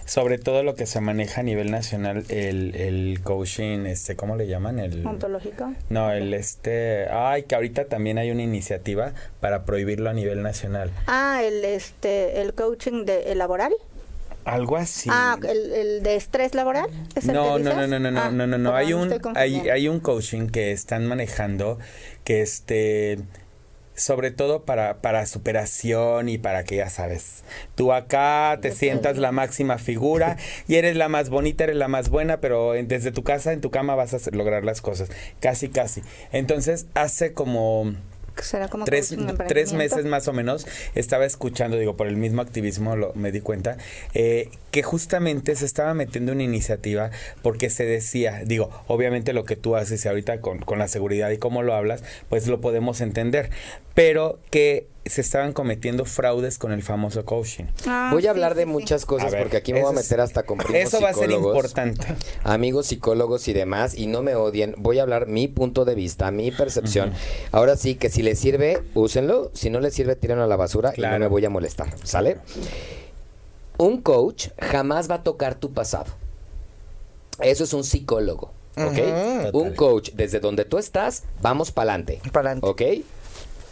[0.06, 4.46] Sobre todo lo que se maneja a nivel nacional, el, el coaching, este, ¿cómo le
[4.48, 4.80] llaman?
[4.80, 5.72] El, ontológico.
[5.90, 10.92] no, el este, ay, que ahorita también hay una iniciativa para prohibirlo a nivel nacional.
[11.08, 13.72] Ah, el este el coaching de el laboral.
[14.44, 15.08] Algo así.
[15.14, 16.90] Ah, el, el de estrés laboral.
[17.16, 17.90] ¿Es el No, que no, no, dices?
[17.90, 18.76] no, no, no, Ah, no, no, no.
[18.76, 21.78] Hay un, hay, hay un coaching que están manejando
[22.26, 23.20] que este,
[23.96, 27.44] sobre todo para, para superación y para que ya sabes,
[27.76, 30.38] tú acá te sientas la máxima figura
[30.68, 33.62] y eres la más bonita, eres la más buena, pero en- desde tu casa, en
[33.62, 36.02] tu cama vas a lograr las cosas, casi, casi.
[36.32, 37.94] Entonces, hace como
[38.42, 39.16] será como tres,
[39.48, 43.42] tres meses más o menos estaba escuchando, digo, por el mismo activismo lo, me di
[43.42, 43.78] cuenta,
[44.14, 47.12] eh, que justamente se estaba metiendo una iniciativa
[47.42, 51.38] porque se decía, digo, obviamente lo que tú haces ahorita con, con la seguridad y
[51.38, 53.50] cómo lo hablas, pues lo podemos entender,
[53.94, 57.66] pero que se estaban cometiendo fraudes con el famoso coaching.
[57.88, 58.70] Ah, Voy sí, a hablar sí, de sí.
[58.70, 61.14] muchas cosas ver, porque aquí me voy a meter hasta con primos Eso va a
[61.14, 62.06] ser importante.
[62.44, 66.30] amigos psicólogos y demás, y no me odien, voy a hablar mi punto de vista,
[66.32, 67.14] mi percepción.
[67.52, 70.94] Ahora sí, que si les sirve, úsenlo, si no les sirve, tírenlo a la basura
[70.96, 72.38] y no me voy a molestar, ¿sale?
[73.78, 76.12] Un coach jamás va a tocar tu pasado.
[77.40, 79.54] Eso es un psicólogo, ¿ok?
[79.54, 82.22] Un coach, desde donde tú estás, vamos para adelante.
[82.32, 82.68] Pa'lante.
[82.68, 82.82] ¿Ok?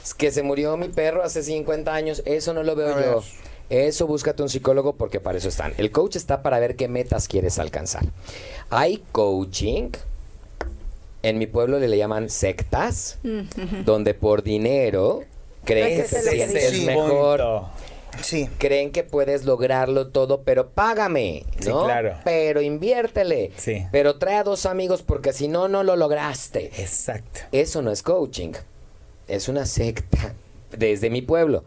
[0.04, 3.24] Es que se murió mi perro hace 50 años, eso no lo veo yo.
[3.70, 5.74] Eso búscate un psicólogo porque para eso están.
[5.78, 8.04] El coach está para ver qué metas quieres alcanzar.
[8.72, 9.90] Hay coaching,
[11.22, 13.20] en mi pueblo le llaman sectas,
[13.86, 15.24] donde por dinero
[15.66, 17.66] creen que te sientes mejor.
[18.24, 18.50] Sí.
[18.58, 21.86] Creen que puedes lograrlo todo, pero págame, Sí, ¿no?
[21.86, 22.16] claro.
[22.26, 23.52] Pero inviértele.
[23.56, 23.86] Sí.
[23.92, 26.72] Pero trae a dos amigos porque si no, no lo lograste.
[26.82, 27.42] Exacto.
[27.52, 28.54] Eso no es coaching.
[29.30, 30.34] Es una secta
[30.78, 31.64] desde mi pueblo.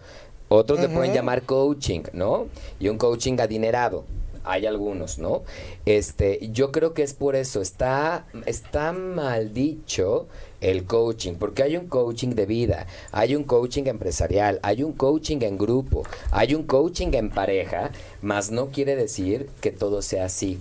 [0.49, 2.47] Otros le pueden llamar coaching, ¿no?
[2.79, 4.05] Y un coaching adinerado.
[4.45, 5.45] Hay algunos, ¿no?
[5.87, 7.63] Este, yo creo que es por eso.
[7.63, 10.27] Está, está mal dicho
[10.61, 15.39] el coaching, porque hay un coaching de vida, hay un coaching empresarial, hay un coaching
[15.43, 17.91] en grupo, hay un coaching en pareja,
[18.21, 20.59] mas no quiere decir que todo sea así.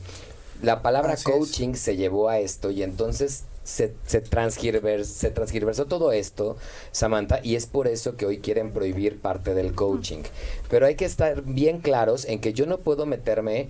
[0.62, 1.38] La palabra Así es.
[1.38, 6.57] coaching se llevó a esto y entonces se, se, se transgiversó todo esto,
[6.91, 10.24] Samantha, y es por eso que hoy quieren prohibir parte del coaching.
[10.69, 13.69] Pero hay que estar bien claros en que yo no puedo meterme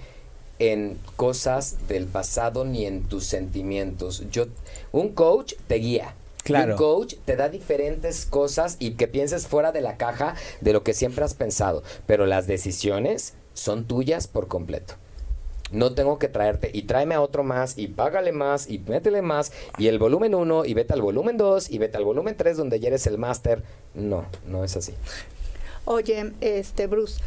[0.59, 4.23] en cosas del pasado ni en tus sentimientos.
[4.31, 4.45] Yo,
[4.91, 6.15] un coach te guía.
[6.43, 6.73] Claro.
[6.73, 10.83] Un coach te da diferentes cosas y que pienses fuera de la caja de lo
[10.83, 11.83] que siempre has pensado.
[12.07, 14.95] Pero las decisiones son tuyas por completo.
[15.71, 19.51] No tengo que traerte y tráeme a otro más y págale más y métele más
[19.77, 22.79] y el volumen 1 y vete al volumen 2 y vete al volumen 3 donde
[22.79, 23.63] ya eres el máster.
[23.93, 24.93] No, no es así.
[25.85, 27.21] Oye, este Bruce,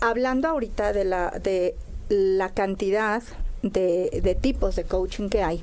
[0.00, 1.74] hablando ahorita de la de
[2.08, 3.22] la cantidad
[3.62, 5.62] de, de tipos de coaching que hay,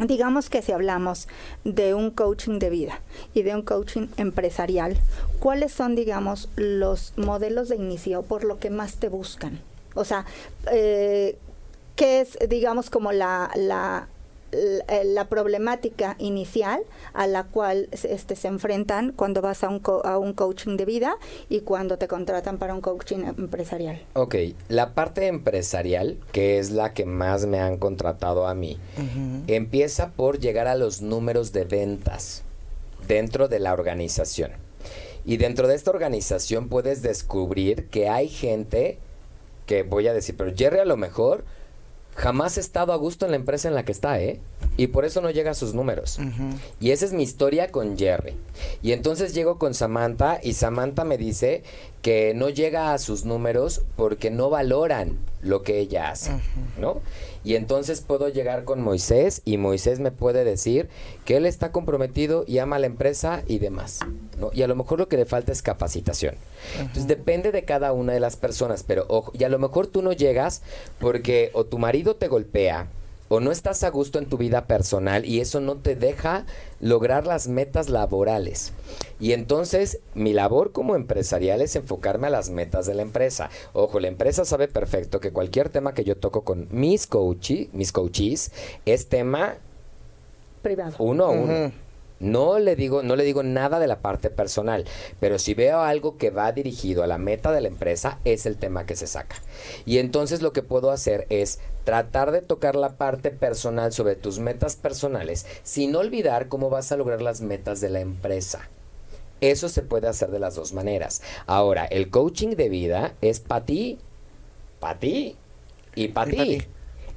[0.00, 1.28] Digamos que si hablamos
[1.62, 3.00] de un coaching de vida
[3.32, 4.98] y de un coaching empresarial,
[5.38, 9.60] ¿cuáles son, digamos, los modelos de inicio por lo que más te buscan?
[9.94, 10.24] O sea,
[10.70, 11.36] eh,
[11.96, 14.08] ¿qué es, digamos, como la, la,
[15.04, 16.82] la, problemática inicial
[17.12, 21.16] a la cual este, se enfrentan cuando vas a un, a un coaching de vida
[21.48, 24.02] y cuando te contratan para un coaching empresarial?
[24.14, 24.36] Ok,
[24.68, 28.78] la parte empresarial, que es la que más me han contratado a mí,
[29.46, 32.42] empieza por llegar a los números de ventas
[33.06, 34.52] dentro de la organización.
[35.26, 38.98] Y dentro de esta organización puedes descubrir que hay gente
[39.66, 41.44] que voy a decir, pero Jerry a lo mejor
[42.16, 44.40] jamás ha estado a gusto en la empresa en la que está, ¿eh?
[44.76, 46.18] Y por eso no llega a sus números.
[46.80, 48.36] Y esa es mi historia con Jerry.
[48.82, 51.62] Y entonces llego con Samantha y Samantha me dice
[52.02, 56.32] que no llega a sus números porque no valoran lo que ella hace,
[56.78, 57.00] ¿no?
[57.44, 60.88] Y entonces puedo llegar con Moisés y Moisés me puede decir
[61.24, 64.00] que él está comprometido y ama la empresa y demás,
[64.38, 64.50] ¿no?
[64.54, 66.36] Y a lo mejor lo que le falta es capacitación.
[66.78, 70.00] Entonces depende de cada una de las personas, pero ojo, y a lo mejor tú
[70.00, 70.62] no llegas
[70.98, 72.88] porque o tu marido te golpea,
[73.34, 76.46] o no estás a gusto en tu vida personal y eso no te deja
[76.80, 78.72] lograr las metas laborales.
[79.18, 83.50] Y entonces mi labor como empresarial es enfocarme a las metas de la empresa.
[83.72, 87.90] Ojo, la empresa sabe perfecto que cualquier tema que yo toco con mis coaches, mis
[87.90, 88.52] coaches,
[88.86, 89.56] es tema
[90.62, 90.94] privado.
[90.98, 91.83] Uno a uno.
[92.20, 94.84] No le digo, no le digo nada de la parte personal,
[95.20, 98.56] pero si veo algo que va dirigido a la meta de la empresa, es el
[98.56, 99.36] tema que se saca.
[99.84, 104.38] Y entonces lo que puedo hacer es tratar de tocar la parte personal sobre tus
[104.38, 108.68] metas personales, sin olvidar cómo vas a lograr las metas de la empresa.
[109.40, 111.20] Eso se puede hacer de las dos maneras.
[111.46, 113.98] Ahora, el coaching de vida es para ti,
[114.80, 115.36] para ti
[115.94, 116.62] y para ti.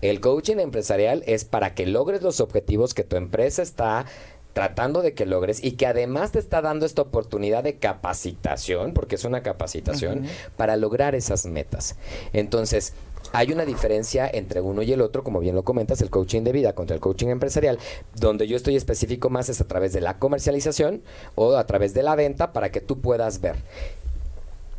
[0.01, 4.05] El coaching empresarial es para que logres los objetivos que tu empresa está
[4.57, 9.13] tratando de que logres y que además te está dando esta oportunidad de capacitación, porque
[9.13, 11.95] es una capacitación, para lograr esas metas.
[12.33, 12.93] Entonces,
[13.33, 16.53] hay una diferencia entre uno y el otro, como bien lo comentas, el coaching de
[16.53, 17.77] vida contra el coaching empresarial,
[18.15, 21.03] donde yo estoy específico más es a través de la comercialización
[21.35, 23.57] o a través de la venta para que tú puedas ver.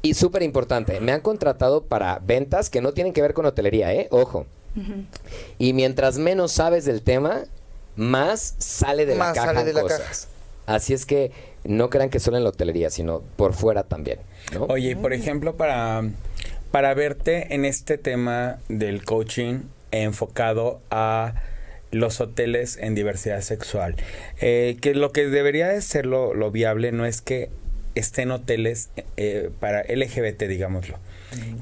[0.03, 3.95] Y súper importante, me han contratado para ventas que no tienen que ver con hotelería,
[3.95, 4.09] ¿eh?
[4.11, 4.45] Ojo.
[5.57, 7.45] Y mientras menos sabes del tema,
[7.99, 10.29] más sale de la caja de cosas.
[10.67, 11.33] Así es que
[11.65, 14.19] no crean que solo en la hotelería, sino por fuera también.
[14.69, 16.03] Oye, por ejemplo, para,
[16.71, 21.35] para verte en este tema del coaching enfocado a
[21.91, 23.97] los hoteles en diversidad sexual,
[24.41, 27.51] eh, que lo que debería de ser lo, viable no es que
[27.95, 30.99] estén hoteles eh, para LGBT, digámoslo.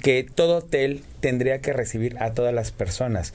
[0.02, 3.32] Que todo hotel tendría que recibir a todas las personas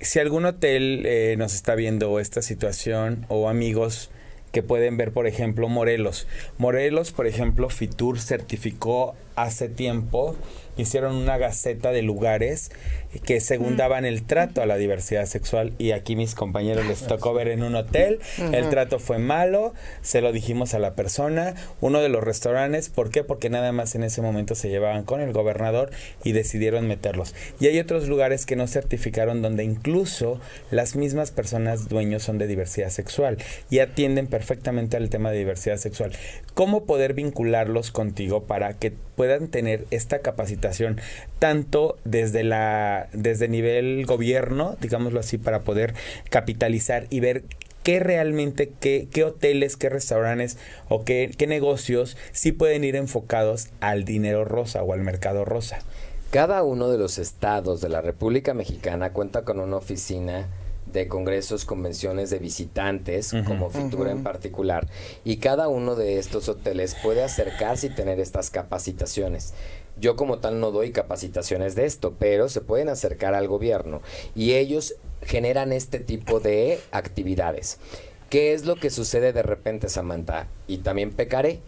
[0.00, 4.10] si algún hotel eh, nos está viendo esta situación o amigos
[4.52, 6.26] que pueden ver, por ejemplo, Morelos.
[6.56, 10.34] Morelos, por ejemplo, Fitur certificó hace tiempo
[10.76, 12.70] hicieron una gaceta de lugares
[13.18, 13.76] que según mm.
[13.76, 17.62] daban el trato a la diversidad sexual y aquí mis compañeros les tocó ver en
[17.62, 18.20] un hotel,
[18.52, 23.10] el trato fue malo, se lo dijimos a la persona, uno de los restaurantes, ¿por
[23.10, 23.24] qué?
[23.24, 25.90] Porque nada más en ese momento se llevaban con el gobernador
[26.24, 27.34] y decidieron meterlos.
[27.60, 30.40] Y hay otros lugares que no certificaron donde incluso
[30.70, 33.38] las mismas personas dueños son de diversidad sexual
[33.70, 36.12] y atienden perfectamente al tema de diversidad sexual.
[36.54, 41.00] ¿Cómo poder vincularlos contigo para que puedan tener esta capacitación
[41.38, 45.94] tanto desde la desde nivel gobierno, digámoslo así, para poder
[46.30, 47.44] capitalizar y ver
[47.82, 53.68] qué realmente, qué, qué hoteles, qué restaurantes o qué, qué negocios sí pueden ir enfocados
[53.80, 55.78] al dinero rosa o al mercado rosa.
[56.30, 60.48] Cada uno de los estados de la República Mexicana cuenta con una oficina
[60.92, 64.88] de congresos, convenciones de visitantes, como Fitura en particular,
[65.24, 69.54] y cada uno de estos hoteles puede acercarse y tener estas capacitaciones.
[69.98, 74.02] Yo como tal no doy capacitaciones de esto, pero se pueden acercar al gobierno
[74.34, 77.78] y ellos generan este tipo de actividades.
[78.28, 80.48] ¿Qué es lo que sucede de repente, Samantha?
[80.66, 81.60] Y también pecaré.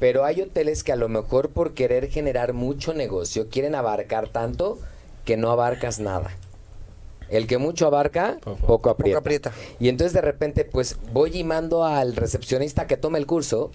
[0.00, 4.78] Pero hay hoteles que a lo mejor por querer generar mucho negocio quieren abarcar tanto
[5.24, 6.32] que no abarcas nada.
[7.28, 9.52] El que mucho abarca, poco, aprieta.
[9.80, 13.70] Y entonces de repente, pues voy y mando al recepcionista que tome el curso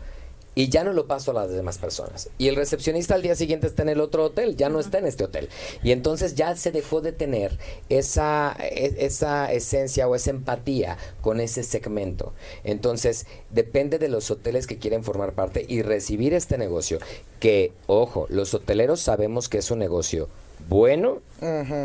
[0.58, 2.32] y ya no lo paso a las demás personas.
[2.40, 5.06] Y el recepcionista al día siguiente está en el otro hotel, ya no está en
[5.06, 5.50] este hotel.
[5.84, 11.40] Y entonces ya se dejó de tener esa, e, esa esencia o esa empatía con
[11.42, 12.34] ese segmento.
[12.64, 16.98] Entonces, depende de los hoteles que quieren formar parte y recibir este negocio.
[17.40, 20.28] Que, ojo, los hoteleros sabemos que es un negocio
[20.68, 21.22] bueno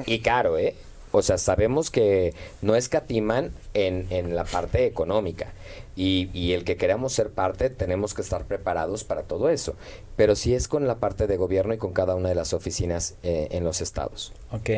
[0.07, 0.75] y caro, ¿eh?
[1.13, 5.53] O sea, sabemos que no escatiman en, en la parte económica.
[5.95, 9.77] Y, y el que queramos ser parte, tenemos que estar preparados para todo eso.
[10.17, 13.15] Pero sí es con la parte de gobierno y con cada una de las oficinas
[13.23, 14.33] eh, en los estados.
[14.53, 14.71] Ok.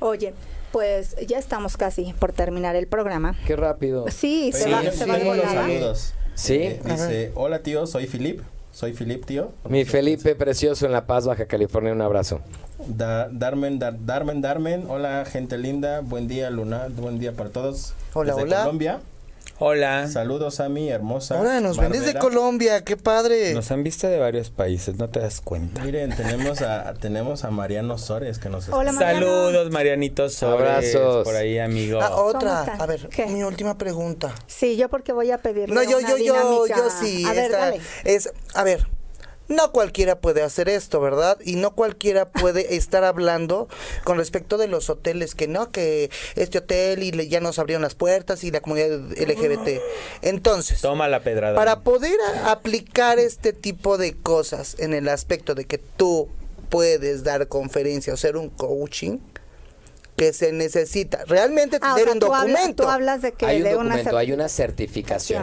[0.00, 0.32] Oye,
[0.72, 3.36] pues ya estamos casi por terminar el programa.
[3.46, 4.04] Qué rápido.
[4.10, 5.62] Sí, se Sí, va, se va de tengo los volada.
[5.66, 6.14] saludos.
[6.34, 6.54] Sí.
[6.54, 8.42] Eh, dice, hola tío, soy Filip.
[8.76, 9.52] Soy Filip, tío.
[9.70, 12.40] Mi Felipe precioso en La Paz, Baja California, un abrazo.
[12.86, 14.84] Da- Darmen, Dar- Darmen, Darmen.
[14.90, 16.02] Hola, gente linda.
[16.02, 16.88] Buen día, Luna.
[16.94, 17.94] Buen día para todos.
[18.12, 18.58] Hola, Desde hola.
[18.64, 19.00] Colombia.
[19.58, 20.06] Hola.
[20.08, 21.38] Saludos a mi hermosa.
[21.38, 22.20] Ahora nos ven desde Barbera.
[22.20, 23.54] Colombia, qué padre.
[23.54, 25.82] Nos han visto de varios países, no te das cuenta.
[25.82, 29.26] Miren, tenemos a, tenemos a Mariano Sores que nos Hola, Mariano.
[29.26, 30.94] Saludos, Marianito Sores.
[30.94, 31.24] Abrazos.
[31.24, 32.00] Por ahí, amigo.
[32.02, 33.26] Ah, ¿Cómo otra, a ver, ¿Qué?
[33.26, 34.34] mi última pregunta.
[34.46, 37.24] Sí, yo porque voy a pedirle No, yo, una yo, yo, yo sí.
[37.24, 37.80] A ver, esta dale.
[38.04, 38.86] es, a ver,
[39.48, 41.38] no cualquiera puede hacer esto, ¿verdad?
[41.44, 43.68] Y no cualquiera puede estar hablando
[44.04, 47.82] con respecto de los hoteles, que no, que este hotel y le- ya nos abrieron
[47.82, 49.80] las puertas y la comunidad LGBT.
[50.22, 51.54] Entonces, Toma la pedrada.
[51.54, 56.28] para poder a- aplicar este tipo de cosas en el aspecto de que tú
[56.68, 59.18] puedes dar conferencia o ser un coaching,
[60.16, 62.82] que se necesita realmente Ah, o tener sea, un tú hablas, documento.
[62.84, 64.66] tú hablas de que hay un de una documento, hay una certificación.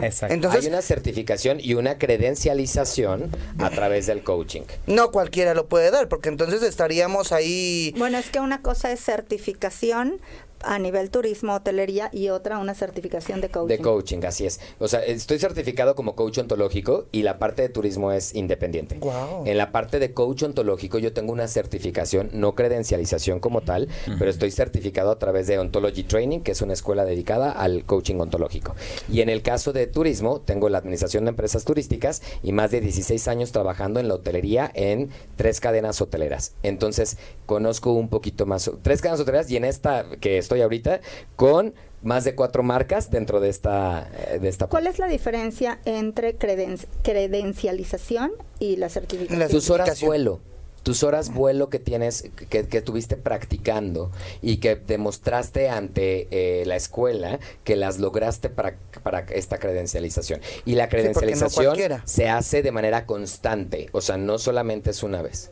[0.00, 0.04] certificación.
[0.04, 0.34] Exacto.
[0.34, 4.62] Entonces- hay una certificación y una credencialización a través del coaching.
[4.86, 7.94] No cualquiera lo puede dar, porque entonces estaríamos ahí.
[7.96, 10.20] Bueno, es que una cosa es certificación
[10.66, 13.76] a nivel turismo, hotelería y otra una certificación de coaching.
[13.76, 14.60] De coaching, así es.
[14.78, 18.96] O sea, estoy certificado como coach ontológico y la parte de turismo es independiente.
[18.98, 19.44] Guau.
[19.46, 23.88] En la parte de coach ontológico yo tengo una certificación, no credencialización como tal,
[24.18, 28.16] pero estoy certificado a través de Ontology Training, que es una escuela dedicada al coaching
[28.16, 28.74] ontológico.
[29.10, 32.80] Y en el caso de turismo, tengo la administración de empresas turísticas y más de
[32.80, 36.54] 16 años trabajando en la hotelería en tres cadenas hoteleras.
[36.62, 41.00] Entonces, conozco un poquito más, tres cadenas hoteleras y en esta que estoy ahorita
[41.36, 45.78] con más de cuatro marcas dentro de esta eh, de esta ¿Cuál es la diferencia
[45.84, 49.38] entre creden- credencialización y la certificación?
[49.38, 50.40] La tus horas vuelo
[50.82, 54.10] tus horas vuelo que tienes que, que tuviste practicando
[54.42, 60.42] y que demostraste ante eh, la escuela que las lograste para, para esta credencialización.
[60.66, 65.22] Y la no credencialización se hace de manera constante o sea no solamente es una
[65.22, 65.50] vez.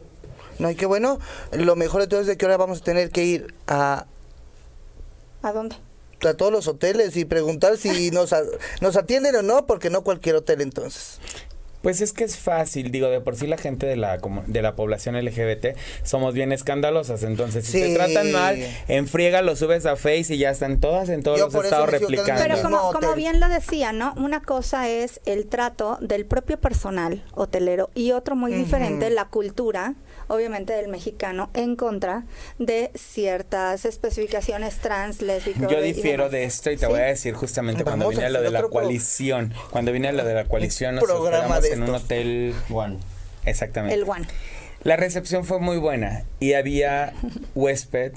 [0.58, 1.18] No, y qué bueno.
[1.50, 4.06] Lo mejor de todo es de que ahora vamos a tener que ir a,
[5.42, 5.76] ¿A dónde?
[6.24, 8.42] a todos los hoteles y preguntar si nos, a-
[8.80, 11.18] nos atienden o no, porque no cualquier hotel entonces.
[11.82, 14.76] Pues es que es fácil, digo, de por sí la gente de la de la
[14.76, 17.80] población LGBT somos bien escandalosas, entonces si Sí.
[17.80, 21.40] te tratan mal, en friega lo subes a Face y ya están todas en todos
[21.40, 22.40] Yo los estados replicando.
[22.40, 24.14] Pero como, como bien lo decía, ¿no?
[24.16, 29.96] Una cosa es el trato del propio personal hotelero y otro muy diferente, la cultura,
[30.32, 32.24] obviamente del mexicano, en contra
[32.58, 35.70] de ciertas especificaciones trans, lésbicas.
[35.70, 36.92] Yo difiero de esto y te ¿Sí?
[36.92, 40.12] voy a decir justamente cuando Vamos vine a lo de la coalición, cuando vine a
[40.12, 42.98] lo de la coalición nos programa de en un hotel Juan.
[43.44, 43.94] exactamente.
[43.94, 44.26] El one.
[44.84, 47.12] La recepción fue muy buena y había
[47.54, 48.12] huésped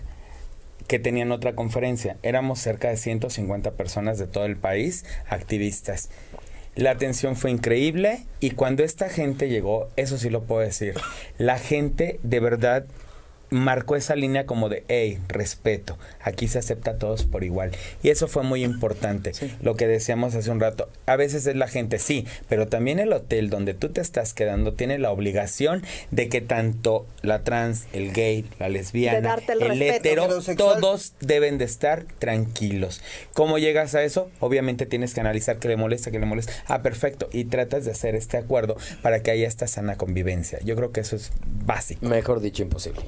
[0.87, 2.17] que tenían otra conferencia.
[2.23, 6.09] Éramos cerca de 150 personas de todo el país, activistas.
[6.75, 10.95] La atención fue increíble y cuando esta gente llegó, eso sí lo puedo decir,
[11.37, 12.85] la gente de verdad
[13.49, 17.71] marcó esa línea como de, hey, respeto, aquí se acepta a todos por igual.
[18.03, 19.31] Y eso fue muy importante,
[19.61, 20.89] lo que decíamos hace un rato.
[21.05, 24.73] A veces es la gente, sí, pero también el hotel donde tú te estás quedando
[24.73, 30.27] tiene la obligación de que tanto la trans, el gay, la lesbiana, el el hetero,
[30.57, 33.01] todos deben de estar tranquilos.
[33.33, 34.29] ¿Cómo llegas a eso?
[34.39, 36.53] Obviamente tienes que analizar qué le molesta, qué le molesta.
[36.67, 37.29] Ah, perfecto.
[37.31, 40.59] Y tratas de hacer este acuerdo para que haya esta sana convivencia.
[40.63, 41.31] Yo creo que eso es
[41.65, 42.05] básico.
[42.05, 43.01] mejor dicho imposible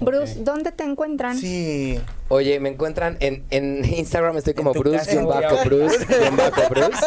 [0.00, 1.36] Bruce, ¿dónde te encuentran?
[1.38, 2.00] Sí.
[2.28, 5.56] Oye, me encuentran en, en Instagram, estoy como Bruce, Santiago.
[5.64, 7.04] Bruce, guion bajo Bruce.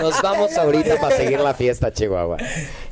[0.00, 2.38] Nos vamos ahorita para seguir la fiesta, Chihuahua.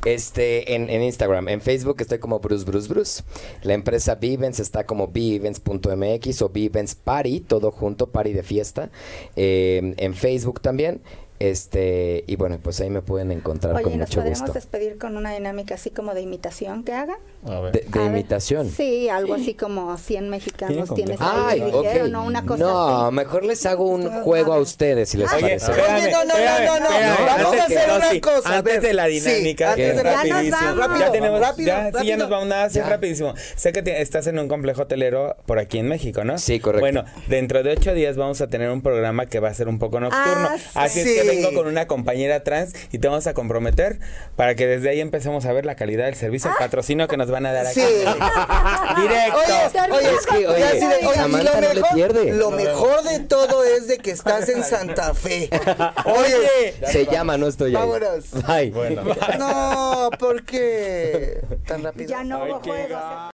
[0.04, 3.22] Este, en, en Instagram, en Facebook estoy como Bruce, Bruce, Bruce.
[3.62, 8.90] La empresa Vivens está como Vivens.mx o Vivens Party, todo junto, party de fiesta.
[9.36, 11.00] Eh, en Facebook también.
[11.38, 14.52] Este, y bueno, pues ahí me pueden encontrar Oye, con ¿nos mucho podemos gusto.
[14.52, 17.16] despedir con una dinámica así como de imitación que hagan?
[17.42, 18.06] De, de ver.
[18.08, 18.68] imitación.
[18.70, 22.24] Sí, algo así como 100 mexicanos Tiene tienes ahí, Ay, ¿no?
[22.26, 23.14] Una cosa no, así.
[23.14, 25.72] mejor les hago un juego a ustedes si les Ah, Oye, parece.
[25.72, 27.26] Oye, no, no, espérame, no, no, no.
[27.26, 30.02] Vamos a Antes hacer una sí, cosa, Antes de la Sí, dinámica, antes es de
[30.02, 30.56] Ya nos rapidísimo.
[30.60, 30.78] vamos.
[30.86, 32.16] Rápido, ya tenemos, rápido, ya, sí, ya rápido.
[32.18, 32.88] nos vamos nada, sí, Ya.
[32.90, 33.34] rapidísimo.
[33.56, 36.36] Sé que te- estás en un complejo hotelero por aquí en México, ¿no?
[36.36, 36.80] Sí, correcto.
[36.82, 39.78] Bueno, dentro de ocho días vamos a tener un programa que va a ser un
[39.78, 40.48] poco nocturno.
[40.74, 41.08] Ah, Así sí.
[41.16, 43.98] es que vengo con una compañera trans y te vamos a comprometer
[44.36, 47.29] para que desde ahí empecemos a ver la calidad del servicio, el patrocinio que nos
[47.30, 47.80] van a dar aquí.
[47.80, 47.86] Sí.
[49.00, 49.38] Directo.
[49.38, 52.32] Oye, oye, Es que, oye, así de- oye, lo no mejor, pierde.
[52.32, 55.48] Lo mejor de todo es de que estás en Santa Fe.
[56.04, 57.82] Oye, Se llama, no estoy ahí.
[57.82, 58.30] Vámonos.
[58.46, 58.70] Bye.
[58.70, 59.02] Bueno.
[59.38, 62.08] No, ¿por qué tan rápido?
[62.10, 62.52] Ya no Ay,